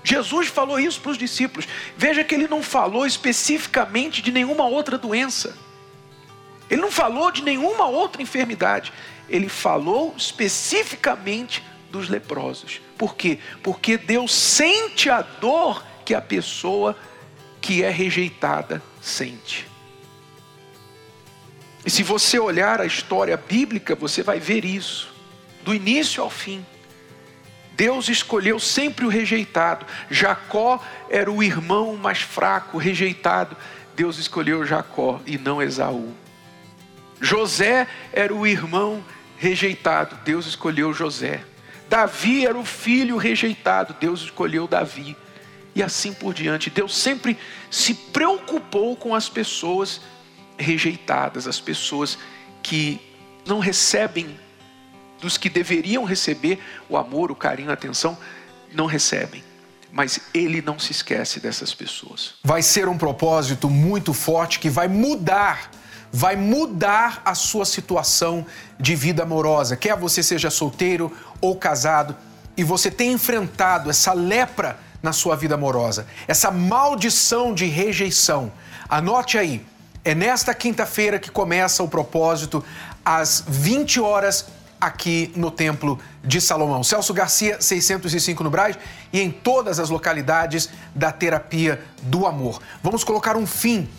Jesus 0.03 0.47
falou 0.47 0.79
isso 0.79 0.99
para 1.01 1.11
os 1.11 1.17
discípulos. 1.17 1.67
Veja 1.95 2.23
que 2.23 2.33
ele 2.33 2.47
não 2.47 2.63
falou 2.63 3.05
especificamente 3.05 4.21
de 4.21 4.31
nenhuma 4.31 4.65
outra 4.65 4.97
doença. 4.97 5.55
Ele 6.69 6.81
não 6.81 6.91
falou 6.91 7.31
de 7.31 7.43
nenhuma 7.43 7.87
outra 7.87 8.21
enfermidade 8.21 8.93
ele 9.29 9.47
falou 9.47 10.13
especificamente 10.17 11.63
dos 11.91 12.09
leprosos. 12.09 12.81
Por 12.97 13.15
quê? 13.15 13.39
Porque 13.63 13.97
Deus 13.97 14.33
sente 14.33 15.09
a 15.09 15.21
dor 15.21 15.83
que 16.03 16.13
a 16.13 16.21
pessoa 16.21 16.97
que 17.61 17.83
é 17.83 17.89
rejeitada 17.89 18.81
sente. 19.01 19.67
E 21.85 21.89
se 21.89 22.03
você 22.03 22.37
olhar 22.39 22.81
a 22.81 22.85
história 22.85 23.37
bíblica, 23.37 23.95
você 23.95 24.21
vai 24.21 24.39
ver 24.39 24.65
isso, 24.65 25.13
do 25.63 25.73
início 25.73 26.21
ao 26.21 26.29
fim. 26.29 26.65
Deus 27.73 28.09
escolheu 28.09 28.59
sempre 28.59 29.05
o 29.05 29.09
rejeitado. 29.09 29.85
Jacó 30.09 30.83
era 31.09 31.31
o 31.31 31.41
irmão 31.41 31.95
mais 31.95 32.19
fraco, 32.19 32.77
rejeitado. 32.77 33.55
Deus 33.95 34.17
escolheu 34.17 34.65
Jacó 34.65 35.21
e 35.25 35.37
não 35.37 35.61
Esaú. 35.61 36.13
José 37.21 37.87
era 38.13 38.33
o 38.33 38.47
irmão 38.47 39.03
rejeitado, 39.37 40.17
Deus 40.23 40.45
escolheu 40.45 40.93
José. 40.93 41.43
Davi 41.89 42.45
era 42.45 42.57
o 42.57 42.65
filho 42.65 43.17
rejeitado, 43.17 43.95
Deus 43.99 44.21
escolheu 44.21 44.67
Davi. 44.67 45.15
E 45.75 45.81
assim 45.81 46.13
por 46.13 46.33
diante. 46.33 46.69
Deus 46.69 46.95
sempre 46.95 47.37
se 47.69 47.93
preocupou 47.93 48.95
com 48.95 49.15
as 49.15 49.29
pessoas 49.29 50.01
rejeitadas, 50.57 51.47
as 51.47 51.59
pessoas 51.59 52.17
que 52.61 52.99
não 53.45 53.59
recebem 53.59 54.37
dos 55.21 55.37
que 55.37 55.49
deveriam 55.49 56.03
receber 56.03 56.59
o 56.87 56.97
amor, 56.97 57.31
o 57.31 57.35
carinho, 57.35 57.69
a 57.69 57.73
atenção, 57.73 58.17
não 58.73 58.85
recebem. 58.85 59.43
Mas 59.91 60.19
ele 60.33 60.61
não 60.61 60.77
se 60.77 60.91
esquece 60.91 61.39
dessas 61.39 61.73
pessoas. 61.73 62.35
Vai 62.43 62.61
ser 62.61 62.87
um 62.87 62.97
propósito 62.97 63.69
muito 63.69 64.13
forte 64.13 64.59
que 64.59 64.69
vai 64.69 64.87
mudar 64.87 65.71
vai 66.11 66.35
mudar 66.35 67.21
a 67.23 67.35
sua 67.35 67.65
situação 67.65 68.45
de 68.79 68.95
vida 68.95 69.23
amorosa. 69.23 69.75
Quer 69.75 69.95
você 69.95 70.23
seja 70.23 70.49
solteiro 70.49 71.11
ou 71.39 71.55
casado 71.55 72.15
e 72.57 72.63
você 72.63 72.89
tem 72.89 73.11
enfrentado 73.11 73.89
essa 73.89 74.13
lepra 74.13 74.79
na 75.01 75.13
sua 75.13 75.35
vida 75.35 75.55
amorosa, 75.55 76.05
essa 76.27 76.51
maldição 76.51 77.53
de 77.53 77.65
rejeição. 77.65 78.51
Anote 78.89 79.37
aí, 79.37 79.65
é 80.03 80.13
nesta 80.13 80.53
quinta-feira 80.53 81.19
que 81.19 81.31
começa 81.31 81.83
o 81.83 81.87
propósito 81.87 82.63
às 83.03 83.43
20 83.47 84.01
horas 84.01 84.45
aqui 84.79 85.31
no 85.35 85.51
Templo 85.51 85.99
de 86.23 86.39
Salomão. 86.39 86.83
Celso 86.83 87.13
Garcia, 87.13 87.61
605 87.61 88.43
no 88.43 88.49
Braz 88.49 88.77
e 89.11 89.19
em 89.19 89.29
todas 89.29 89.79
as 89.79 89.89
localidades 89.89 90.69
da 90.95 91.11
terapia 91.11 91.81
do 92.01 92.25
amor. 92.25 92.61
Vamos 92.81 93.03
colocar 93.03 93.35
um 93.35 93.45
fim 93.45 93.89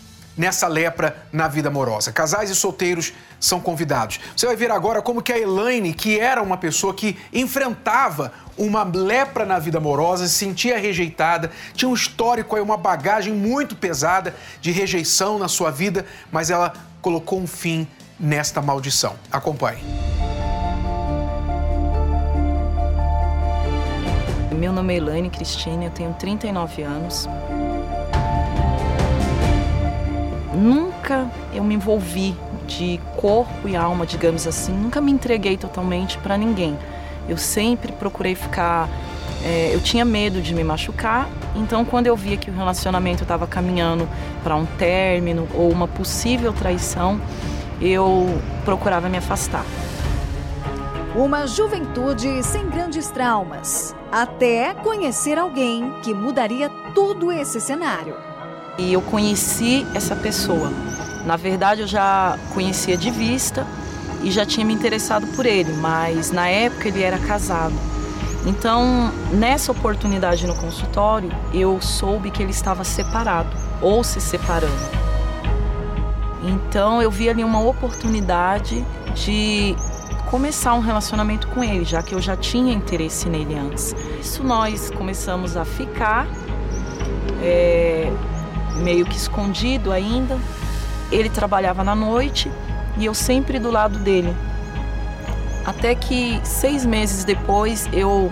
nessa 0.41 0.67
lepra 0.67 1.15
na 1.31 1.47
vida 1.47 1.67
amorosa. 1.67 2.11
Casais 2.11 2.49
e 2.49 2.55
solteiros 2.55 3.13
são 3.39 3.59
convidados. 3.59 4.19
Você 4.35 4.47
vai 4.47 4.55
ver 4.55 4.71
agora 4.71 4.99
como 4.99 5.21
que 5.21 5.31
a 5.31 5.37
Elaine, 5.37 5.93
que 5.93 6.19
era 6.19 6.41
uma 6.41 6.57
pessoa 6.57 6.95
que 6.95 7.15
enfrentava 7.31 8.33
uma 8.57 8.81
lepra 8.81 9.45
na 9.45 9.59
vida 9.59 9.77
amorosa, 9.77 10.27
se 10.27 10.33
sentia 10.33 10.79
rejeitada, 10.79 11.51
tinha 11.75 11.87
um 11.87 11.93
histórico 11.93 12.55
aí, 12.55 12.61
uma 12.61 12.75
bagagem 12.75 13.31
muito 13.31 13.75
pesada 13.75 14.33
de 14.59 14.71
rejeição 14.71 15.37
na 15.37 15.47
sua 15.47 15.69
vida, 15.69 16.07
mas 16.31 16.49
ela 16.49 16.73
colocou 17.03 17.39
um 17.39 17.45
fim 17.45 17.87
nesta 18.19 18.63
maldição. 18.63 19.13
Acompanhe. 19.31 19.83
Meu 24.57 24.73
nome 24.73 24.95
é 24.95 24.97
Elaine 24.97 25.29
Cristine, 25.29 25.85
eu 25.85 25.91
tenho 25.91 26.13
39 26.15 26.81
anos. 26.81 27.27
Nunca 30.53 31.29
eu 31.53 31.63
me 31.63 31.75
envolvi 31.75 32.35
de 32.67 32.99
corpo 33.15 33.67
e 33.67 33.75
alma, 33.75 34.05
digamos 34.05 34.45
assim, 34.45 34.73
nunca 34.73 34.99
me 34.99 35.11
entreguei 35.11 35.57
totalmente 35.57 36.17
para 36.17 36.37
ninguém. 36.37 36.77
Eu 37.27 37.37
sempre 37.37 37.91
procurei 37.91 38.35
ficar. 38.35 38.89
É, 39.43 39.71
eu 39.73 39.81
tinha 39.81 40.05
medo 40.05 40.39
de 40.39 40.53
me 40.53 40.63
machucar, 40.63 41.27
então 41.55 41.83
quando 41.83 42.05
eu 42.05 42.15
via 42.15 42.37
que 42.37 42.51
o 42.51 42.53
relacionamento 42.53 43.23
estava 43.23 43.47
caminhando 43.47 44.07
para 44.43 44.55
um 44.55 44.67
término 44.67 45.47
ou 45.55 45.71
uma 45.71 45.87
possível 45.87 46.53
traição, 46.53 47.19
eu 47.81 48.39
procurava 48.63 49.09
me 49.09 49.17
afastar. 49.17 49.65
Uma 51.15 51.47
juventude 51.47 52.43
sem 52.43 52.69
grandes 52.69 53.09
traumas, 53.09 53.95
até 54.11 54.75
conhecer 54.75 55.39
alguém 55.39 55.91
que 56.03 56.13
mudaria 56.13 56.69
todo 56.93 57.31
esse 57.31 57.59
cenário. 57.59 58.30
E 58.81 58.93
eu 58.93 59.01
conheci 59.01 59.85
essa 59.93 60.15
pessoa. 60.15 60.71
Na 61.23 61.37
verdade, 61.37 61.81
eu 61.81 61.87
já 61.87 62.35
conhecia 62.51 62.97
de 62.97 63.11
vista 63.11 63.65
e 64.23 64.31
já 64.31 64.43
tinha 64.43 64.65
me 64.65 64.73
interessado 64.73 65.27
por 65.35 65.45
ele, 65.45 65.71
mas 65.73 66.31
na 66.31 66.47
época 66.47 66.87
ele 66.87 67.03
era 67.03 67.19
casado. 67.19 67.75
Então, 68.43 69.11
nessa 69.31 69.71
oportunidade 69.71 70.47
no 70.47 70.55
consultório, 70.55 71.31
eu 71.53 71.79
soube 71.79 72.31
que 72.31 72.41
ele 72.41 72.49
estava 72.49 72.83
separado 72.83 73.55
ou 73.83 74.03
se 74.03 74.19
separando. 74.19 74.73
Então, 76.43 76.99
eu 76.99 77.11
vi 77.11 77.29
ali 77.29 77.43
uma 77.43 77.61
oportunidade 77.61 78.83
de 79.13 79.75
começar 80.31 80.73
um 80.73 80.79
relacionamento 80.79 81.47
com 81.49 81.63
ele, 81.63 81.85
já 81.85 82.01
que 82.01 82.15
eu 82.15 82.21
já 82.21 82.35
tinha 82.35 82.73
interesse 82.73 83.29
nele 83.29 83.55
antes. 83.55 83.93
Isso 84.19 84.43
nós 84.43 84.89
começamos 84.89 85.55
a 85.55 85.63
ficar, 85.63 86.25
meio 88.81 89.05
que 89.05 89.15
escondido 89.15 89.91
ainda. 89.91 90.37
Ele 91.11 91.29
trabalhava 91.29 91.83
na 91.83 91.95
noite 91.95 92.51
e 92.97 93.05
eu 93.05 93.13
sempre 93.13 93.59
do 93.59 93.71
lado 93.71 93.99
dele. 93.99 94.35
Até 95.65 95.93
que 95.93 96.39
seis 96.43 96.85
meses 96.85 97.23
depois, 97.23 97.87
eu, 97.93 98.31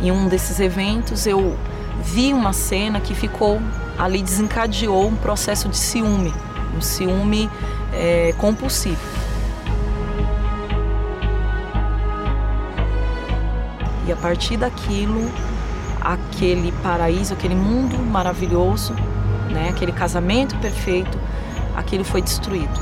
em 0.00 0.10
um 0.10 0.28
desses 0.28 0.58
eventos, 0.58 1.26
eu 1.26 1.56
vi 2.02 2.32
uma 2.32 2.52
cena 2.52 3.00
que 3.00 3.14
ficou 3.14 3.60
ali, 3.98 4.22
desencadeou 4.22 5.08
um 5.08 5.16
processo 5.16 5.68
de 5.68 5.76
ciúme, 5.76 6.32
um 6.76 6.80
ciúme 6.80 7.50
é, 7.92 8.34
compulsivo. 8.38 9.00
E 14.06 14.12
a 14.12 14.16
partir 14.16 14.56
daquilo, 14.56 15.28
aquele 16.00 16.72
paraíso, 16.82 17.34
aquele 17.34 17.56
mundo 17.56 17.98
maravilhoso, 17.98 18.94
né, 19.56 19.70
aquele 19.70 19.92
casamento 19.92 20.54
perfeito, 20.58 21.18
aquilo 21.74 22.04
foi 22.04 22.20
destruído. 22.20 22.78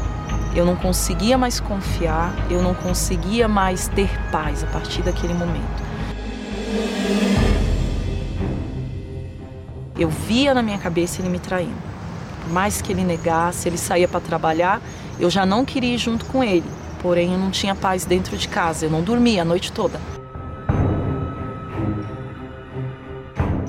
Eu 0.55 0.65
não 0.67 0.75
conseguia 0.75 1.39
mais 1.39 1.61
confiar, 1.61 2.35
eu 2.51 2.61
não 2.61 2.75
conseguia 2.75 3.47
mais 3.47 3.87
ter 3.89 4.11
paz 4.31 4.65
a 4.65 4.67
partir 4.67 5.03
daquele 5.03 5.35
momento. 5.35 5.85
Eu 9.97 10.09
via 10.09 10.53
na 10.53 10.63
minha 10.63 10.79
cabeça 10.79 11.23
ele 11.23 11.29
me 11.29 11.39
traindo. 11.39 11.95
Por 12.43 12.53
mais 12.53 12.83
que 12.83 12.93
ele 12.93 13.05
negasse, 13.05 13.69
ele 13.69 13.79
saía 13.79 14.09
para 14.09 14.21
trabalhar, 14.21 14.83
eu 15.19 15.31
já 15.31 15.47
não 15.47 15.65
queria 15.65 15.95
ir 15.95 15.99
junto 15.99 16.25
com 16.27 16.43
ele. 16.43 16.69
Porém, 17.01 17.33
eu 17.33 17.39
não 17.39 17.51
tinha 17.51 17.75
paz 17.75 18.05
dentro 18.05 18.37
de 18.37 18.49
casa, 18.49 18.87
eu 18.87 18.91
não 18.91 19.03
dormia 19.03 19.43
a 19.43 19.45
noite 19.45 19.71
toda. 19.71 20.01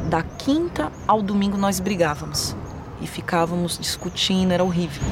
Da 0.09 0.23
quinta 0.23 0.91
ao 1.07 1.21
domingo 1.21 1.57
nós 1.57 1.79
brigávamos 1.79 2.55
e 3.05 3.07
ficávamos 3.07 3.77
discutindo, 3.77 4.51
era 4.51 4.63
horrível 4.63 5.03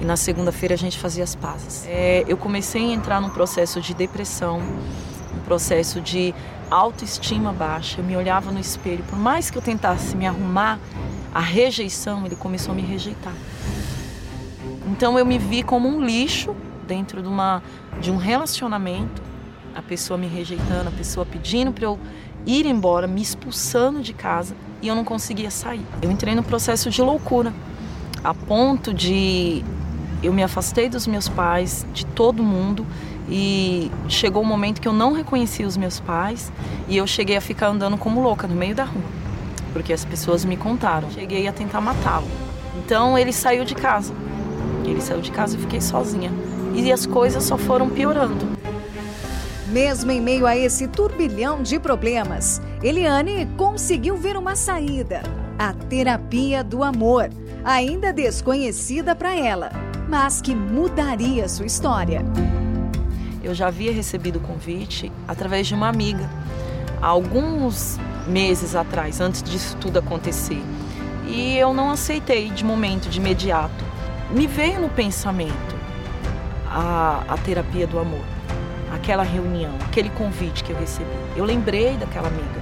e 0.00 0.04
na 0.04 0.16
segunda-feira 0.16 0.74
a 0.74 0.78
gente 0.78 0.98
fazia 0.98 1.22
as 1.22 1.34
pazes. 1.34 1.86
É, 1.86 2.24
eu 2.26 2.36
comecei 2.36 2.90
a 2.90 2.94
entrar 2.94 3.20
num 3.20 3.28
processo 3.28 3.80
de 3.80 3.94
depressão, 3.94 4.58
um 4.58 5.40
processo 5.44 6.00
de 6.00 6.34
autoestima 6.70 7.52
baixa. 7.52 8.00
Eu 8.00 8.04
me 8.04 8.16
olhava 8.16 8.50
no 8.50 8.58
espelho, 8.58 9.04
por 9.04 9.18
mais 9.18 9.50
que 9.50 9.58
eu 9.58 9.62
tentasse 9.62 10.16
me 10.16 10.26
arrumar, 10.26 10.78
a 11.32 11.40
rejeição, 11.40 12.26
ele 12.26 12.34
começou 12.34 12.72
a 12.72 12.74
me 12.74 12.82
rejeitar. 12.82 13.34
Então 14.86 15.16
eu 15.16 15.24
me 15.24 15.38
vi 15.38 15.62
como 15.62 15.88
um 15.88 16.04
lixo 16.04 16.56
dentro 16.88 17.22
de, 17.22 17.28
uma, 17.28 17.62
de 18.00 18.10
um 18.10 18.16
relacionamento, 18.16 19.22
a 19.76 19.82
pessoa 19.82 20.18
me 20.18 20.26
rejeitando, 20.26 20.88
a 20.88 20.92
pessoa 20.92 21.24
pedindo 21.24 21.70
para 21.72 21.84
eu 21.84 21.96
ir 22.46 22.66
embora, 22.66 23.06
me 23.06 23.20
expulsando 23.20 24.02
de 24.02 24.12
casa 24.12 24.54
e 24.82 24.88
eu 24.88 24.94
não 24.94 25.04
conseguia 25.04 25.50
sair. 25.50 25.84
Eu 26.00 26.10
entrei 26.10 26.34
no 26.34 26.42
processo 26.42 26.90
de 26.90 27.02
loucura, 27.02 27.52
a 28.22 28.34
ponto 28.34 28.92
de 28.92 29.64
eu 30.22 30.32
me 30.32 30.42
afastei 30.42 30.88
dos 30.88 31.06
meus 31.06 31.28
pais, 31.28 31.86
de 31.92 32.04
todo 32.04 32.42
mundo, 32.42 32.86
e 33.28 33.90
chegou 34.08 34.42
um 34.42 34.46
momento 34.46 34.80
que 34.80 34.88
eu 34.88 34.92
não 34.92 35.12
reconhecia 35.12 35.66
os 35.66 35.76
meus 35.76 36.00
pais 36.00 36.52
e 36.88 36.96
eu 36.96 37.06
cheguei 37.06 37.36
a 37.36 37.40
ficar 37.40 37.68
andando 37.68 37.96
como 37.96 38.20
louca 38.20 38.48
no 38.48 38.54
meio 38.54 38.74
da 38.74 38.84
rua, 38.84 39.02
porque 39.72 39.92
as 39.92 40.04
pessoas 40.04 40.44
me 40.44 40.56
contaram. 40.56 41.10
Cheguei 41.10 41.46
a 41.46 41.52
tentar 41.52 41.80
matá-lo. 41.80 42.26
Então 42.84 43.16
ele 43.16 43.32
saiu 43.32 43.64
de 43.64 43.74
casa. 43.74 44.12
Ele 44.84 45.00
saiu 45.00 45.20
de 45.20 45.30
casa 45.30 45.56
e 45.56 45.60
fiquei 45.60 45.80
sozinha. 45.80 46.32
E 46.74 46.90
as 46.90 47.06
coisas 47.06 47.44
só 47.44 47.56
foram 47.56 47.88
piorando. 47.88 48.49
Mesmo 49.70 50.10
em 50.10 50.20
meio 50.20 50.46
a 50.46 50.56
esse 50.56 50.88
turbilhão 50.88 51.62
de 51.62 51.78
problemas, 51.78 52.60
Eliane 52.82 53.46
conseguiu 53.56 54.16
ver 54.16 54.36
uma 54.36 54.56
saída: 54.56 55.22
a 55.58 55.72
terapia 55.72 56.64
do 56.64 56.82
amor, 56.82 57.30
ainda 57.64 58.12
desconhecida 58.12 59.14
para 59.14 59.34
ela 59.36 59.90
mas 60.10 60.42
que 60.42 60.56
mudaria 60.56 61.48
sua 61.48 61.66
história. 61.66 62.24
Eu 63.44 63.54
já 63.54 63.68
havia 63.68 63.92
recebido 63.92 64.36
o 64.36 64.40
convite 64.40 65.10
através 65.26 65.68
de 65.68 65.74
uma 65.74 65.88
amiga, 65.88 66.28
alguns 67.00 67.96
meses 68.26 68.74
atrás, 68.74 69.20
antes 69.20 69.40
disso 69.40 69.76
tudo 69.80 70.00
acontecer. 70.00 70.60
E 71.28 71.56
eu 71.56 71.72
não 71.72 71.92
aceitei 71.92 72.50
de 72.50 72.64
momento, 72.64 73.08
de 73.08 73.20
imediato. 73.20 73.84
Me 74.32 74.48
veio 74.48 74.80
no 74.80 74.88
pensamento 74.88 75.76
a, 76.66 77.22
a 77.28 77.38
terapia 77.38 77.86
do 77.86 77.98
amor, 78.00 78.24
aquela 78.92 79.22
reunião, 79.22 79.72
aquele 79.86 80.10
convite 80.10 80.64
que 80.64 80.70
eu 80.70 80.78
recebi. 80.78 81.10
Eu 81.36 81.44
lembrei 81.44 81.96
daquela 81.96 82.28
amiga. 82.28 82.60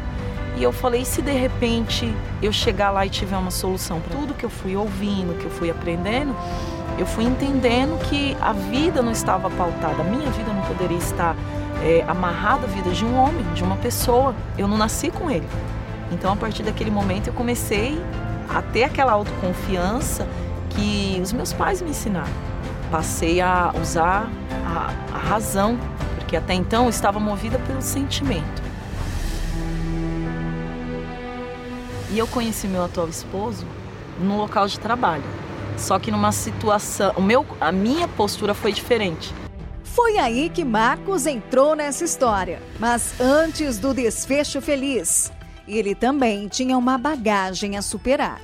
E 0.57 0.63
eu 0.63 0.73
falei, 0.73 1.05
se 1.05 1.23
de 1.23 1.31
repente 1.31 2.13
eu 2.43 2.53
chegar 2.53 2.91
lá 2.91 3.07
e 3.07 3.11
tiver 3.11 3.37
uma 3.37 3.51
solução 3.51 4.01
para 4.01 4.17
tudo 4.17 4.35
que 4.35 4.45
eu 4.45 4.51
fui 4.51 4.75
ouvindo, 4.75 5.39
que 5.39 5.45
eu 5.45 5.51
fui 5.51 5.71
aprendendo, 5.71 6.35
eu 6.99 7.07
fui 7.07 7.25
entendendo 7.25 7.97
que 8.09 8.37
a 8.41 8.53
vida 8.53 9.01
não 9.01 9.13
estava 9.13 9.49
pautada, 9.51 10.03
a 10.03 10.05
minha 10.05 10.29
vida 10.31 10.53
não 10.53 10.63
poderia 10.63 10.99
estar 10.99 11.37
é, 11.83 12.05
amarrada 12.09 12.65
à 12.65 12.67
vida 12.67 12.91
de 12.91 13.05
um 13.05 13.17
homem, 13.17 13.45
de 13.55 13.63
uma 13.63 13.77
pessoa. 13.77 14.35
Eu 14.57 14.67
não 14.67 14.77
nasci 14.77 15.11
com 15.11 15.31
ele. 15.31 15.47
Então, 16.11 16.33
a 16.33 16.37
partir 16.37 16.65
daquele 16.65 16.91
momento, 16.91 17.29
eu 17.29 17.33
comecei 17.33 18.03
a 18.49 18.61
ter 18.63 18.83
aquela 18.85 19.13
autoconfiança 19.13 20.27
que 20.71 21.21
os 21.23 21.33
meus 21.33 21.53
pais 21.53 21.81
me 21.83 21.91
ensinaram. 21.91 22.33
Passei 22.91 23.41
a 23.41 23.73
usar 23.81 24.29
a, 24.67 24.91
a 25.15 25.19
razão, 25.19 25.79
porque 26.29 26.37
até 26.37 26.53
então 26.53 26.91
estava 26.91 27.19
movida 27.19 27.59
pelo 27.61 27.81
sentimento. 27.81 28.63
E 32.11 32.19
eu 32.19 32.27
conheci 32.27 32.67
meu 32.67 32.85
atual 32.85 33.09
esposo 33.09 33.65
no 34.21 34.37
local 34.37 34.67
de 34.67 34.79
trabalho. 34.79 35.25
Só 35.79 35.99
que 35.99 36.11
numa 36.11 36.31
situação, 36.31 37.15
o 37.17 37.23
meu, 37.23 37.47
a 37.59 37.73
minha 37.73 38.07
postura 38.07 38.53
foi 38.53 38.73
diferente. 38.73 39.33
Foi 39.83 40.19
aí 40.19 40.51
que 40.51 40.67
Marcos 40.67 41.25
entrou 41.25 41.75
nessa 41.75 42.05
história. 42.05 42.61
Mas 42.79 43.19
antes 43.19 43.79
do 43.79 43.95
desfecho 43.95 44.61
feliz, 44.61 45.33
ele 45.67 45.95
também 45.95 46.47
tinha 46.47 46.77
uma 46.77 46.99
bagagem 46.99 47.79
a 47.79 47.81
superar. 47.81 48.39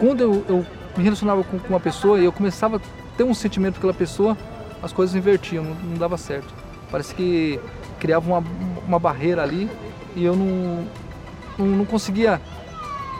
Quando 0.00 0.20
eu, 0.20 0.44
eu 0.48 0.66
me 0.96 1.04
relacionava 1.04 1.44
com, 1.44 1.60
com 1.60 1.68
uma 1.68 1.80
pessoa 1.80 2.18
e 2.18 2.24
eu 2.24 2.32
começava 2.32 2.78
a 2.78 2.80
ter 3.16 3.22
um 3.22 3.34
sentimento 3.34 3.78
pela 3.78 3.94
pessoa, 3.94 4.36
as 4.82 4.92
coisas 4.92 5.14
invertiam, 5.14 5.62
não, 5.62 5.74
não 5.74 5.96
dava 5.96 6.18
certo. 6.18 6.67
Parece 6.90 7.14
que 7.14 7.60
criava 7.98 8.26
uma, 8.26 8.44
uma 8.86 8.98
barreira 8.98 9.42
ali 9.42 9.68
e 10.14 10.24
eu 10.24 10.34
não, 10.34 10.86
não, 11.58 11.66
não 11.66 11.84
conseguia 11.84 12.40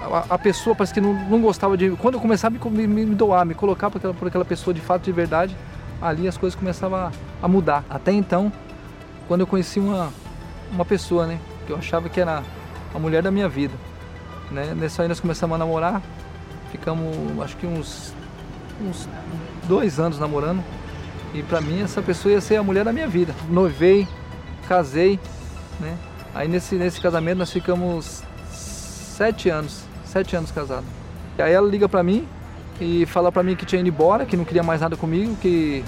a, 0.02 0.34
a, 0.34 0.38
pessoa 0.38 0.74
parece 0.74 0.94
que 0.94 1.00
não, 1.00 1.12
não 1.12 1.40
gostava 1.40 1.76
de. 1.76 1.90
Quando 1.92 2.14
eu 2.14 2.20
começava 2.20 2.56
a 2.56 2.70
me, 2.70 2.86
me, 2.86 3.06
me 3.06 3.14
doar, 3.14 3.44
me 3.44 3.54
colocar 3.54 3.90
por 3.90 3.98
aquela, 3.98 4.14
por 4.14 4.28
aquela 4.28 4.44
pessoa 4.44 4.72
de 4.72 4.80
fato, 4.80 5.02
de 5.02 5.12
verdade, 5.12 5.56
ali 6.00 6.28
as 6.28 6.36
coisas 6.36 6.58
começavam 6.58 6.98
a, 6.98 7.12
a, 7.42 7.48
mudar. 7.48 7.84
Até 7.90 8.12
então, 8.12 8.52
quando 9.26 9.40
eu 9.40 9.46
conheci 9.46 9.80
uma, 9.80 10.12
uma 10.70 10.84
pessoa, 10.84 11.26
né, 11.26 11.38
que 11.66 11.72
eu 11.72 11.76
achava 11.76 12.08
que 12.08 12.20
era 12.20 12.42
a 12.94 12.98
mulher 12.98 13.22
da 13.22 13.30
minha 13.30 13.48
vida, 13.48 13.74
né, 14.50 14.74
nessa 14.74 15.02
aí 15.02 15.08
nós 15.08 15.20
começamos 15.20 15.54
a 15.54 15.58
namorar, 15.58 16.00
ficamos 16.70 17.14
acho 17.42 17.56
que 17.56 17.66
uns, 17.66 18.14
uns 18.80 19.08
dois 19.66 19.98
anos 19.98 20.18
namorando, 20.18 20.62
e 21.34 21.42
pra 21.42 21.60
mim 21.60 21.82
essa 21.82 22.00
pessoa 22.02 22.32
ia 22.32 22.40
ser 22.40 22.56
a 22.56 22.62
mulher 22.62 22.84
da 22.84 22.92
minha 22.92 23.08
vida. 23.08 23.34
Noivei, 23.48 24.06
casei, 24.68 25.18
né, 25.80 25.96
aí 26.34 26.48
nesse, 26.48 26.74
nesse 26.74 27.00
casamento 27.00 27.38
nós 27.38 27.52
ficamos 27.52 28.22
sete 28.50 29.48
anos 29.48 29.88
sete 30.08 30.34
anos 30.34 30.50
casado. 30.50 30.84
E 31.36 31.42
aí 31.42 31.52
ela 31.52 31.68
liga 31.68 31.88
pra 31.88 32.02
mim 32.02 32.26
e 32.80 33.06
fala 33.06 33.30
pra 33.30 33.42
mim 33.42 33.54
que 33.54 33.66
tinha 33.66 33.80
ido 33.80 33.88
embora, 33.88 34.24
que 34.24 34.36
não 34.36 34.44
queria 34.44 34.62
mais 34.62 34.80
nada 34.80 34.96
comigo, 34.96 35.36
que 35.36 35.84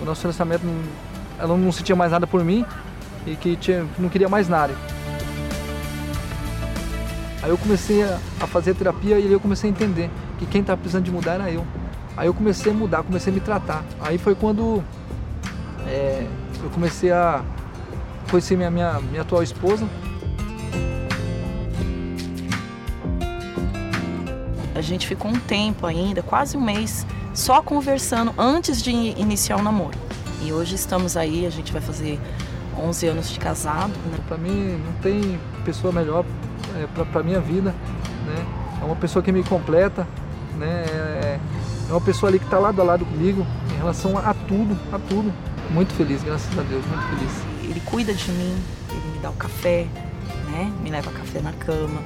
o 0.00 0.04
nosso 0.04 0.22
relacionamento, 0.22 0.64
ela 1.38 1.56
não 1.56 1.72
sentia 1.72 1.96
mais 1.96 2.12
nada 2.12 2.26
por 2.26 2.44
mim 2.44 2.64
e 3.26 3.34
que 3.34 3.56
tinha, 3.56 3.86
não 3.98 4.08
queria 4.08 4.28
mais 4.28 4.48
nada. 4.48 4.74
Aí 7.42 7.50
eu 7.50 7.58
comecei 7.58 8.02
a 8.02 8.46
fazer 8.46 8.74
terapia 8.74 9.18
e 9.18 9.32
eu 9.32 9.40
comecei 9.40 9.70
a 9.70 9.72
entender 9.72 10.10
que 10.38 10.46
quem 10.46 10.60
estava 10.60 10.78
precisando 10.78 11.04
de 11.04 11.10
mudar 11.10 11.34
era 11.34 11.50
eu. 11.50 11.64
Aí 12.18 12.26
eu 12.26 12.34
comecei 12.34 12.72
a 12.72 12.74
mudar, 12.74 13.04
comecei 13.04 13.32
a 13.32 13.34
me 13.34 13.40
tratar. 13.40 13.84
Aí 14.00 14.18
foi 14.18 14.34
quando 14.34 14.82
é, 15.86 16.26
eu 16.60 16.68
comecei 16.70 17.12
a, 17.12 17.44
ser 18.40 18.56
minha, 18.56 18.68
minha, 18.72 18.98
minha 18.98 19.22
atual 19.22 19.40
esposa. 19.40 19.86
A 24.74 24.80
gente 24.80 25.06
ficou 25.06 25.30
um 25.30 25.38
tempo 25.38 25.86
ainda, 25.86 26.20
quase 26.20 26.56
um 26.56 26.60
mês, 26.60 27.06
só 27.32 27.62
conversando 27.62 28.34
antes 28.36 28.82
de 28.82 28.90
iniciar 28.90 29.56
o 29.56 29.62
namoro. 29.62 29.96
E 30.42 30.52
hoje 30.52 30.74
estamos 30.74 31.16
aí, 31.16 31.46
a 31.46 31.50
gente 31.50 31.72
vai 31.72 31.80
fazer 31.80 32.18
11 32.76 33.06
anos 33.06 33.30
de 33.30 33.38
casado. 33.38 33.92
Né? 34.10 34.18
Para 34.26 34.38
mim 34.38 34.76
não 34.84 34.92
tem 35.00 35.38
pessoa 35.64 35.92
melhor 35.92 36.24
é, 36.76 37.04
para 37.04 37.22
minha 37.22 37.38
vida, 37.38 37.72
né? 38.26 38.44
É 38.82 38.84
uma 38.84 38.96
pessoa 38.96 39.22
que 39.22 39.30
me 39.30 39.44
completa, 39.44 40.04
né? 40.56 40.84
É, 41.88 41.92
uma 41.92 42.00
pessoa 42.00 42.30
ali 42.30 42.38
que 42.38 42.44
está 42.44 42.58
lado 42.58 42.80
a 42.80 42.84
lado 42.84 43.04
comigo 43.04 43.46
em 43.72 43.76
relação 43.78 44.16
a, 44.18 44.30
a 44.30 44.34
tudo, 44.34 44.78
a 44.92 44.98
tudo. 44.98 45.32
Muito 45.70 45.92
feliz, 45.94 46.22
graças 46.22 46.58
a 46.58 46.62
Deus, 46.62 46.84
muito 46.86 47.02
feliz. 47.08 47.32
Ele 47.70 47.80
cuida 47.80 48.12
de 48.12 48.30
mim, 48.30 48.56
ele 48.90 49.14
me 49.14 49.18
dá 49.20 49.30
o 49.30 49.34
café, 49.34 49.86
né? 50.50 50.72
Me 50.82 50.90
leva 50.90 51.10
café 51.10 51.40
na 51.40 51.52
cama. 51.52 52.00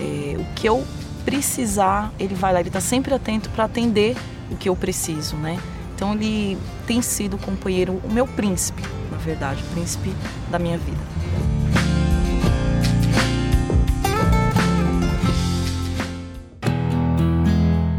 É, 0.00 0.36
o 0.38 0.44
que 0.54 0.68
eu 0.68 0.84
precisar, 1.24 2.12
ele 2.18 2.34
vai 2.34 2.52
lá, 2.52 2.60
ele 2.60 2.68
está 2.68 2.80
sempre 2.80 3.12
atento 3.12 3.50
para 3.50 3.64
atender 3.64 4.16
o 4.50 4.56
que 4.56 4.68
eu 4.68 4.76
preciso, 4.76 5.36
né? 5.36 5.58
Então 5.94 6.12
ele 6.12 6.58
tem 6.86 7.00
sido 7.00 7.34
o 7.34 7.38
companheiro, 7.38 8.00
o 8.04 8.12
meu 8.12 8.26
príncipe, 8.26 8.82
na 9.10 9.16
verdade, 9.16 9.62
o 9.62 9.66
príncipe 9.74 10.12
da 10.50 10.58
minha 10.58 10.76
vida. 10.76 10.98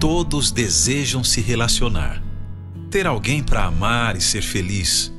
Todos 0.09 0.51
desejam 0.51 1.21
se 1.21 1.41
relacionar, 1.41 2.23
ter 2.89 3.05
alguém 3.05 3.43
para 3.43 3.65
amar 3.65 4.15
e 4.15 4.21
ser 4.21 4.41
feliz. 4.41 5.13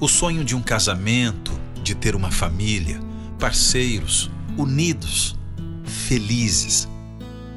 O 0.00 0.08
sonho 0.08 0.44
de 0.44 0.56
um 0.56 0.60
casamento, 0.60 1.52
de 1.84 1.94
ter 1.94 2.16
uma 2.16 2.28
família, 2.28 2.98
parceiros, 3.38 4.28
unidos, 4.56 5.38
felizes. 5.84 6.88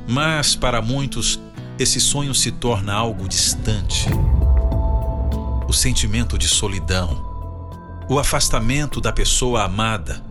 Mas 0.07 0.55
para 0.55 0.83
muitos, 0.83 1.39
esse 1.79 1.99
sonho 1.99 2.35
se 2.35 2.51
torna 2.51 2.93
algo 2.93 3.27
distante 3.27 4.05
o 5.67 5.73
sentimento 5.73 6.37
de 6.37 6.47
solidão, 6.47 8.05
o 8.07 8.19
afastamento 8.19 9.01
da 9.01 9.11
pessoa 9.11 9.63
amada, 9.63 10.23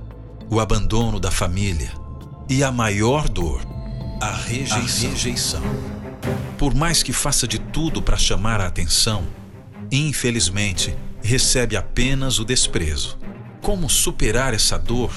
o 0.48 0.60
abandono 0.60 1.18
da 1.18 1.32
família 1.32 1.90
e 2.48 2.62
a 2.62 2.70
maior 2.70 3.28
dor, 3.28 3.62
a 4.20 4.30
rejeição. 4.30 5.08
A 5.08 5.12
rejeição. 5.12 5.89
Por 6.58 6.74
mais 6.74 7.02
que 7.02 7.12
faça 7.12 7.46
de 7.48 7.58
tudo 7.58 8.02
para 8.02 8.16
chamar 8.16 8.60
a 8.60 8.66
atenção, 8.66 9.26
infelizmente 9.90 10.94
recebe 11.22 11.76
apenas 11.76 12.38
o 12.38 12.44
desprezo. 12.44 13.18
Como 13.60 13.88
superar 13.88 14.54
essa 14.54 14.78
dor? 14.78 15.12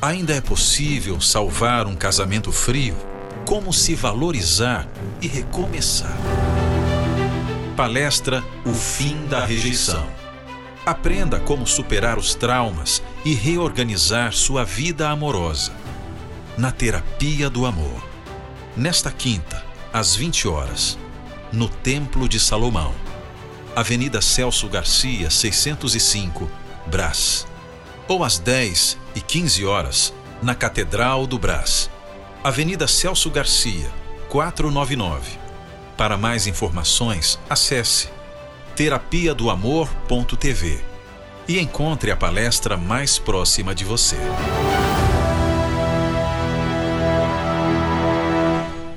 Ainda 0.00 0.34
é 0.34 0.40
possível 0.40 1.20
salvar 1.20 1.86
um 1.86 1.96
casamento 1.96 2.52
frio? 2.52 2.96
Como 3.46 3.72
se 3.72 3.94
valorizar 3.94 4.88
e 5.20 5.26
recomeçar? 5.26 6.16
Palestra 7.76 8.42
O 8.64 8.72
Fim 8.72 9.26
da 9.26 9.44
Rejeição. 9.44 10.06
Aprenda 10.86 11.40
como 11.40 11.66
superar 11.66 12.18
os 12.18 12.34
traumas 12.34 13.02
e 13.24 13.34
reorganizar 13.34 14.32
sua 14.32 14.64
vida 14.64 15.08
amorosa. 15.08 15.72
Na 16.56 16.70
Terapia 16.70 17.48
do 17.48 17.66
Amor. 17.66 18.02
Nesta 18.76 19.10
quinta, 19.10 19.64
às 19.94 20.16
20 20.16 20.48
horas, 20.48 20.98
no 21.52 21.68
Templo 21.68 22.28
de 22.28 22.40
Salomão. 22.40 22.92
Avenida 23.76 24.20
Celso 24.20 24.68
Garcia, 24.68 25.30
605, 25.30 26.50
Brás. 26.84 27.46
Ou 28.08 28.24
às 28.24 28.38
10 28.40 28.98
e 29.14 29.20
15 29.20 29.64
horas, 29.64 30.12
na 30.42 30.52
Catedral 30.52 31.28
do 31.28 31.38
Brás. 31.38 31.88
Avenida 32.42 32.88
Celso 32.88 33.30
Garcia, 33.30 33.88
499 34.28 35.44
para 35.96 36.16
mais 36.16 36.48
informações, 36.48 37.38
acesse 37.48 38.08
terapia 38.74 39.32
do 39.32 39.48
amor.tv 39.48 40.80
e 41.46 41.60
encontre 41.60 42.10
a 42.10 42.16
palestra 42.16 42.76
mais 42.76 43.16
próxima 43.16 43.72
de 43.72 43.84
você. 43.84 44.16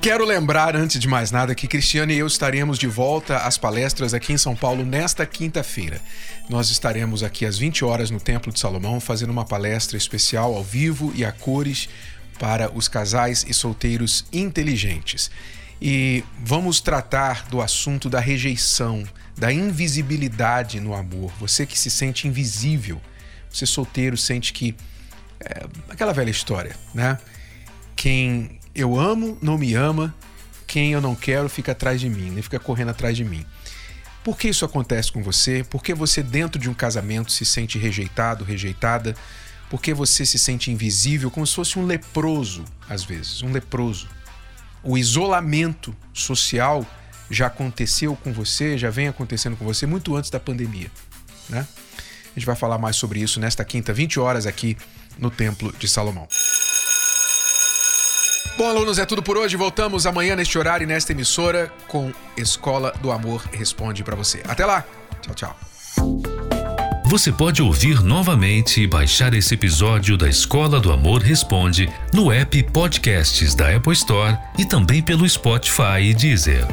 Quero 0.08 0.24
lembrar, 0.24 0.74
antes 0.74 0.98
de 0.98 1.06
mais 1.06 1.30
nada, 1.30 1.54
que 1.54 1.68
Cristiane 1.68 2.14
e 2.14 2.18
eu 2.18 2.26
estaremos 2.26 2.78
de 2.78 2.86
volta 2.86 3.40
às 3.40 3.58
palestras 3.58 4.14
aqui 4.14 4.32
em 4.32 4.38
São 4.38 4.56
Paulo 4.56 4.82
nesta 4.82 5.26
quinta-feira. 5.26 6.00
Nós 6.48 6.70
estaremos 6.70 7.22
aqui 7.22 7.44
às 7.44 7.58
20 7.58 7.84
horas 7.84 8.10
no 8.10 8.18
Templo 8.18 8.50
de 8.50 8.58
Salomão 8.58 9.00
fazendo 9.00 9.28
uma 9.28 9.44
palestra 9.44 9.98
especial 9.98 10.54
ao 10.54 10.64
vivo 10.64 11.12
e 11.14 11.26
a 11.26 11.30
cores 11.30 11.90
para 12.38 12.74
os 12.74 12.88
casais 12.88 13.44
e 13.46 13.52
solteiros 13.52 14.24
inteligentes 14.32 15.30
e 15.78 16.24
vamos 16.42 16.80
tratar 16.80 17.46
do 17.50 17.60
assunto 17.60 18.08
da 18.08 18.18
rejeição, 18.18 19.04
da 19.36 19.52
invisibilidade 19.52 20.80
no 20.80 20.94
amor. 20.94 21.30
Você 21.38 21.66
que 21.66 21.78
se 21.78 21.90
sente 21.90 22.26
invisível, 22.26 22.98
você 23.52 23.66
solteiro 23.66 24.16
sente 24.16 24.54
que. 24.54 24.74
É, 25.38 25.66
aquela 25.90 26.14
velha 26.14 26.30
história, 26.30 26.74
né? 26.94 27.18
Quem 27.94 28.57
eu 28.80 28.98
amo 28.98 29.38
não 29.42 29.58
me 29.58 29.74
ama, 29.74 30.14
quem 30.66 30.92
eu 30.92 31.00
não 31.00 31.14
quero 31.14 31.48
fica 31.48 31.72
atrás 31.72 32.00
de 32.00 32.08
mim, 32.08 32.30
nem 32.30 32.42
fica 32.42 32.58
correndo 32.58 32.90
atrás 32.90 33.16
de 33.16 33.24
mim. 33.24 33.44
Por 34.24 34.36
que 34.36 34.48
isso 34.48 34.64
acontece 34.64 35.10
com 35.10 35.22
você? 35.22 35.64
Por 35.64 35.82
que 35.82 35.94
você, 35.94 36.22
dentro 36.22 36.60
de 36.60 36.68
um 36.68 36.74
casamento, 36.74 37.32
se 37.32 37.44
sente 37.44 37.78
rejeitado, 37.78 38.44
rejeitada? 38.44 39.14
Por 39.70 39.80
que 39.80 39.94
você 39.94 40.26
se 40.26 40.38
sente 40.38 40.70
invisível, 40.70 41.30
como 41.30 41.46
se 41.46 41.54
fosse 41.54 41.78
um 41.78 41.86
leproso, 41.86 42.64
às 42.88 43.04
vezes, 43.04 43.42
um 43.42 43.52
leproso? 43.52 44.08
o 44.82 44.96
isolamento 44.96 45.94
social 46.12 46.86
já 47.30 47.46
aconteceu 47.46 48.16
com 48.16 48.32
você, 48.32 48.78
já 48.78 48.90
vem 48.90 49.08
acontecendo 49.08 49.56
com 49.56 49.64
você 49.64 49.86
muito 49.86 50.16
antes 50.16 50.30
da 50.30 50.40
pandemia, 50.40 50.90
né? 51.48 51.66
A 52.24 52.38
gente 52.38 52.46
vai 52.46 52.56
falar 52.56 52.78
mais 52.78 52.96
sobre 52.96 53.20
isso 53.20 53.40
nesta 53.40 53.64
quinta, 53.64 53.92
20 53.92 54.20
horas 54.20 54.46
aqui 54.46 54.76
no 55.18 55.30
Templo 55.30 55.74
de 55.78 55.88
Salomão. 55.88 56.28
Bom, 58.58 58.68
alunos, 58.68 58.98
é 58.98 59.06
tudo 59.06 59.22
por 59.22 59.36
hoje. 59.36 59.56
Voltamos 59.56 60.04
amanhã 60.04 60.34
neste 60.34 60.58
horário 60.58 60.82
e 60.82 60.86
nesta 60.86 61.12
emissora 61.12 61.72
com 61.86 62.12
Escola 62.36 62.92
do 63.00 63.12
Amor 63.12 63.48
Responde 63.52 64.02
para 64.02 64.16
você. 64.16 64.42
Até 64.48 64.66
lá. 64.66 64.84
Tchau, 65.22 65.34
tchau. 65.36 65.56
Você 67.04 67.30
pode 67.30 67.62
ouvir 67.62 68.02
novamente 68.02 68.82
e 68.82 68.86
baixar 68.88 69.32
esse 69.32 69.54
episódio 69.54 70.16
da 70.16 70.28
Escola 70.28 70.80
do 70.80 70.92
Amor 70.92 71.22
Responde 71.22 71.88
no 72.12 72.32
app 72.32 72.60
Podcasts 72.64 73.54
da 73.54 73.76
Apple 73.76 73.92
Store 73.92 74.36
e 74.58 74.66
também 74.66 75.00
pelo 75.04 75.26
Spotify 75.28 76.00
e 76.02 76.12
Deezer. 76.12 76.66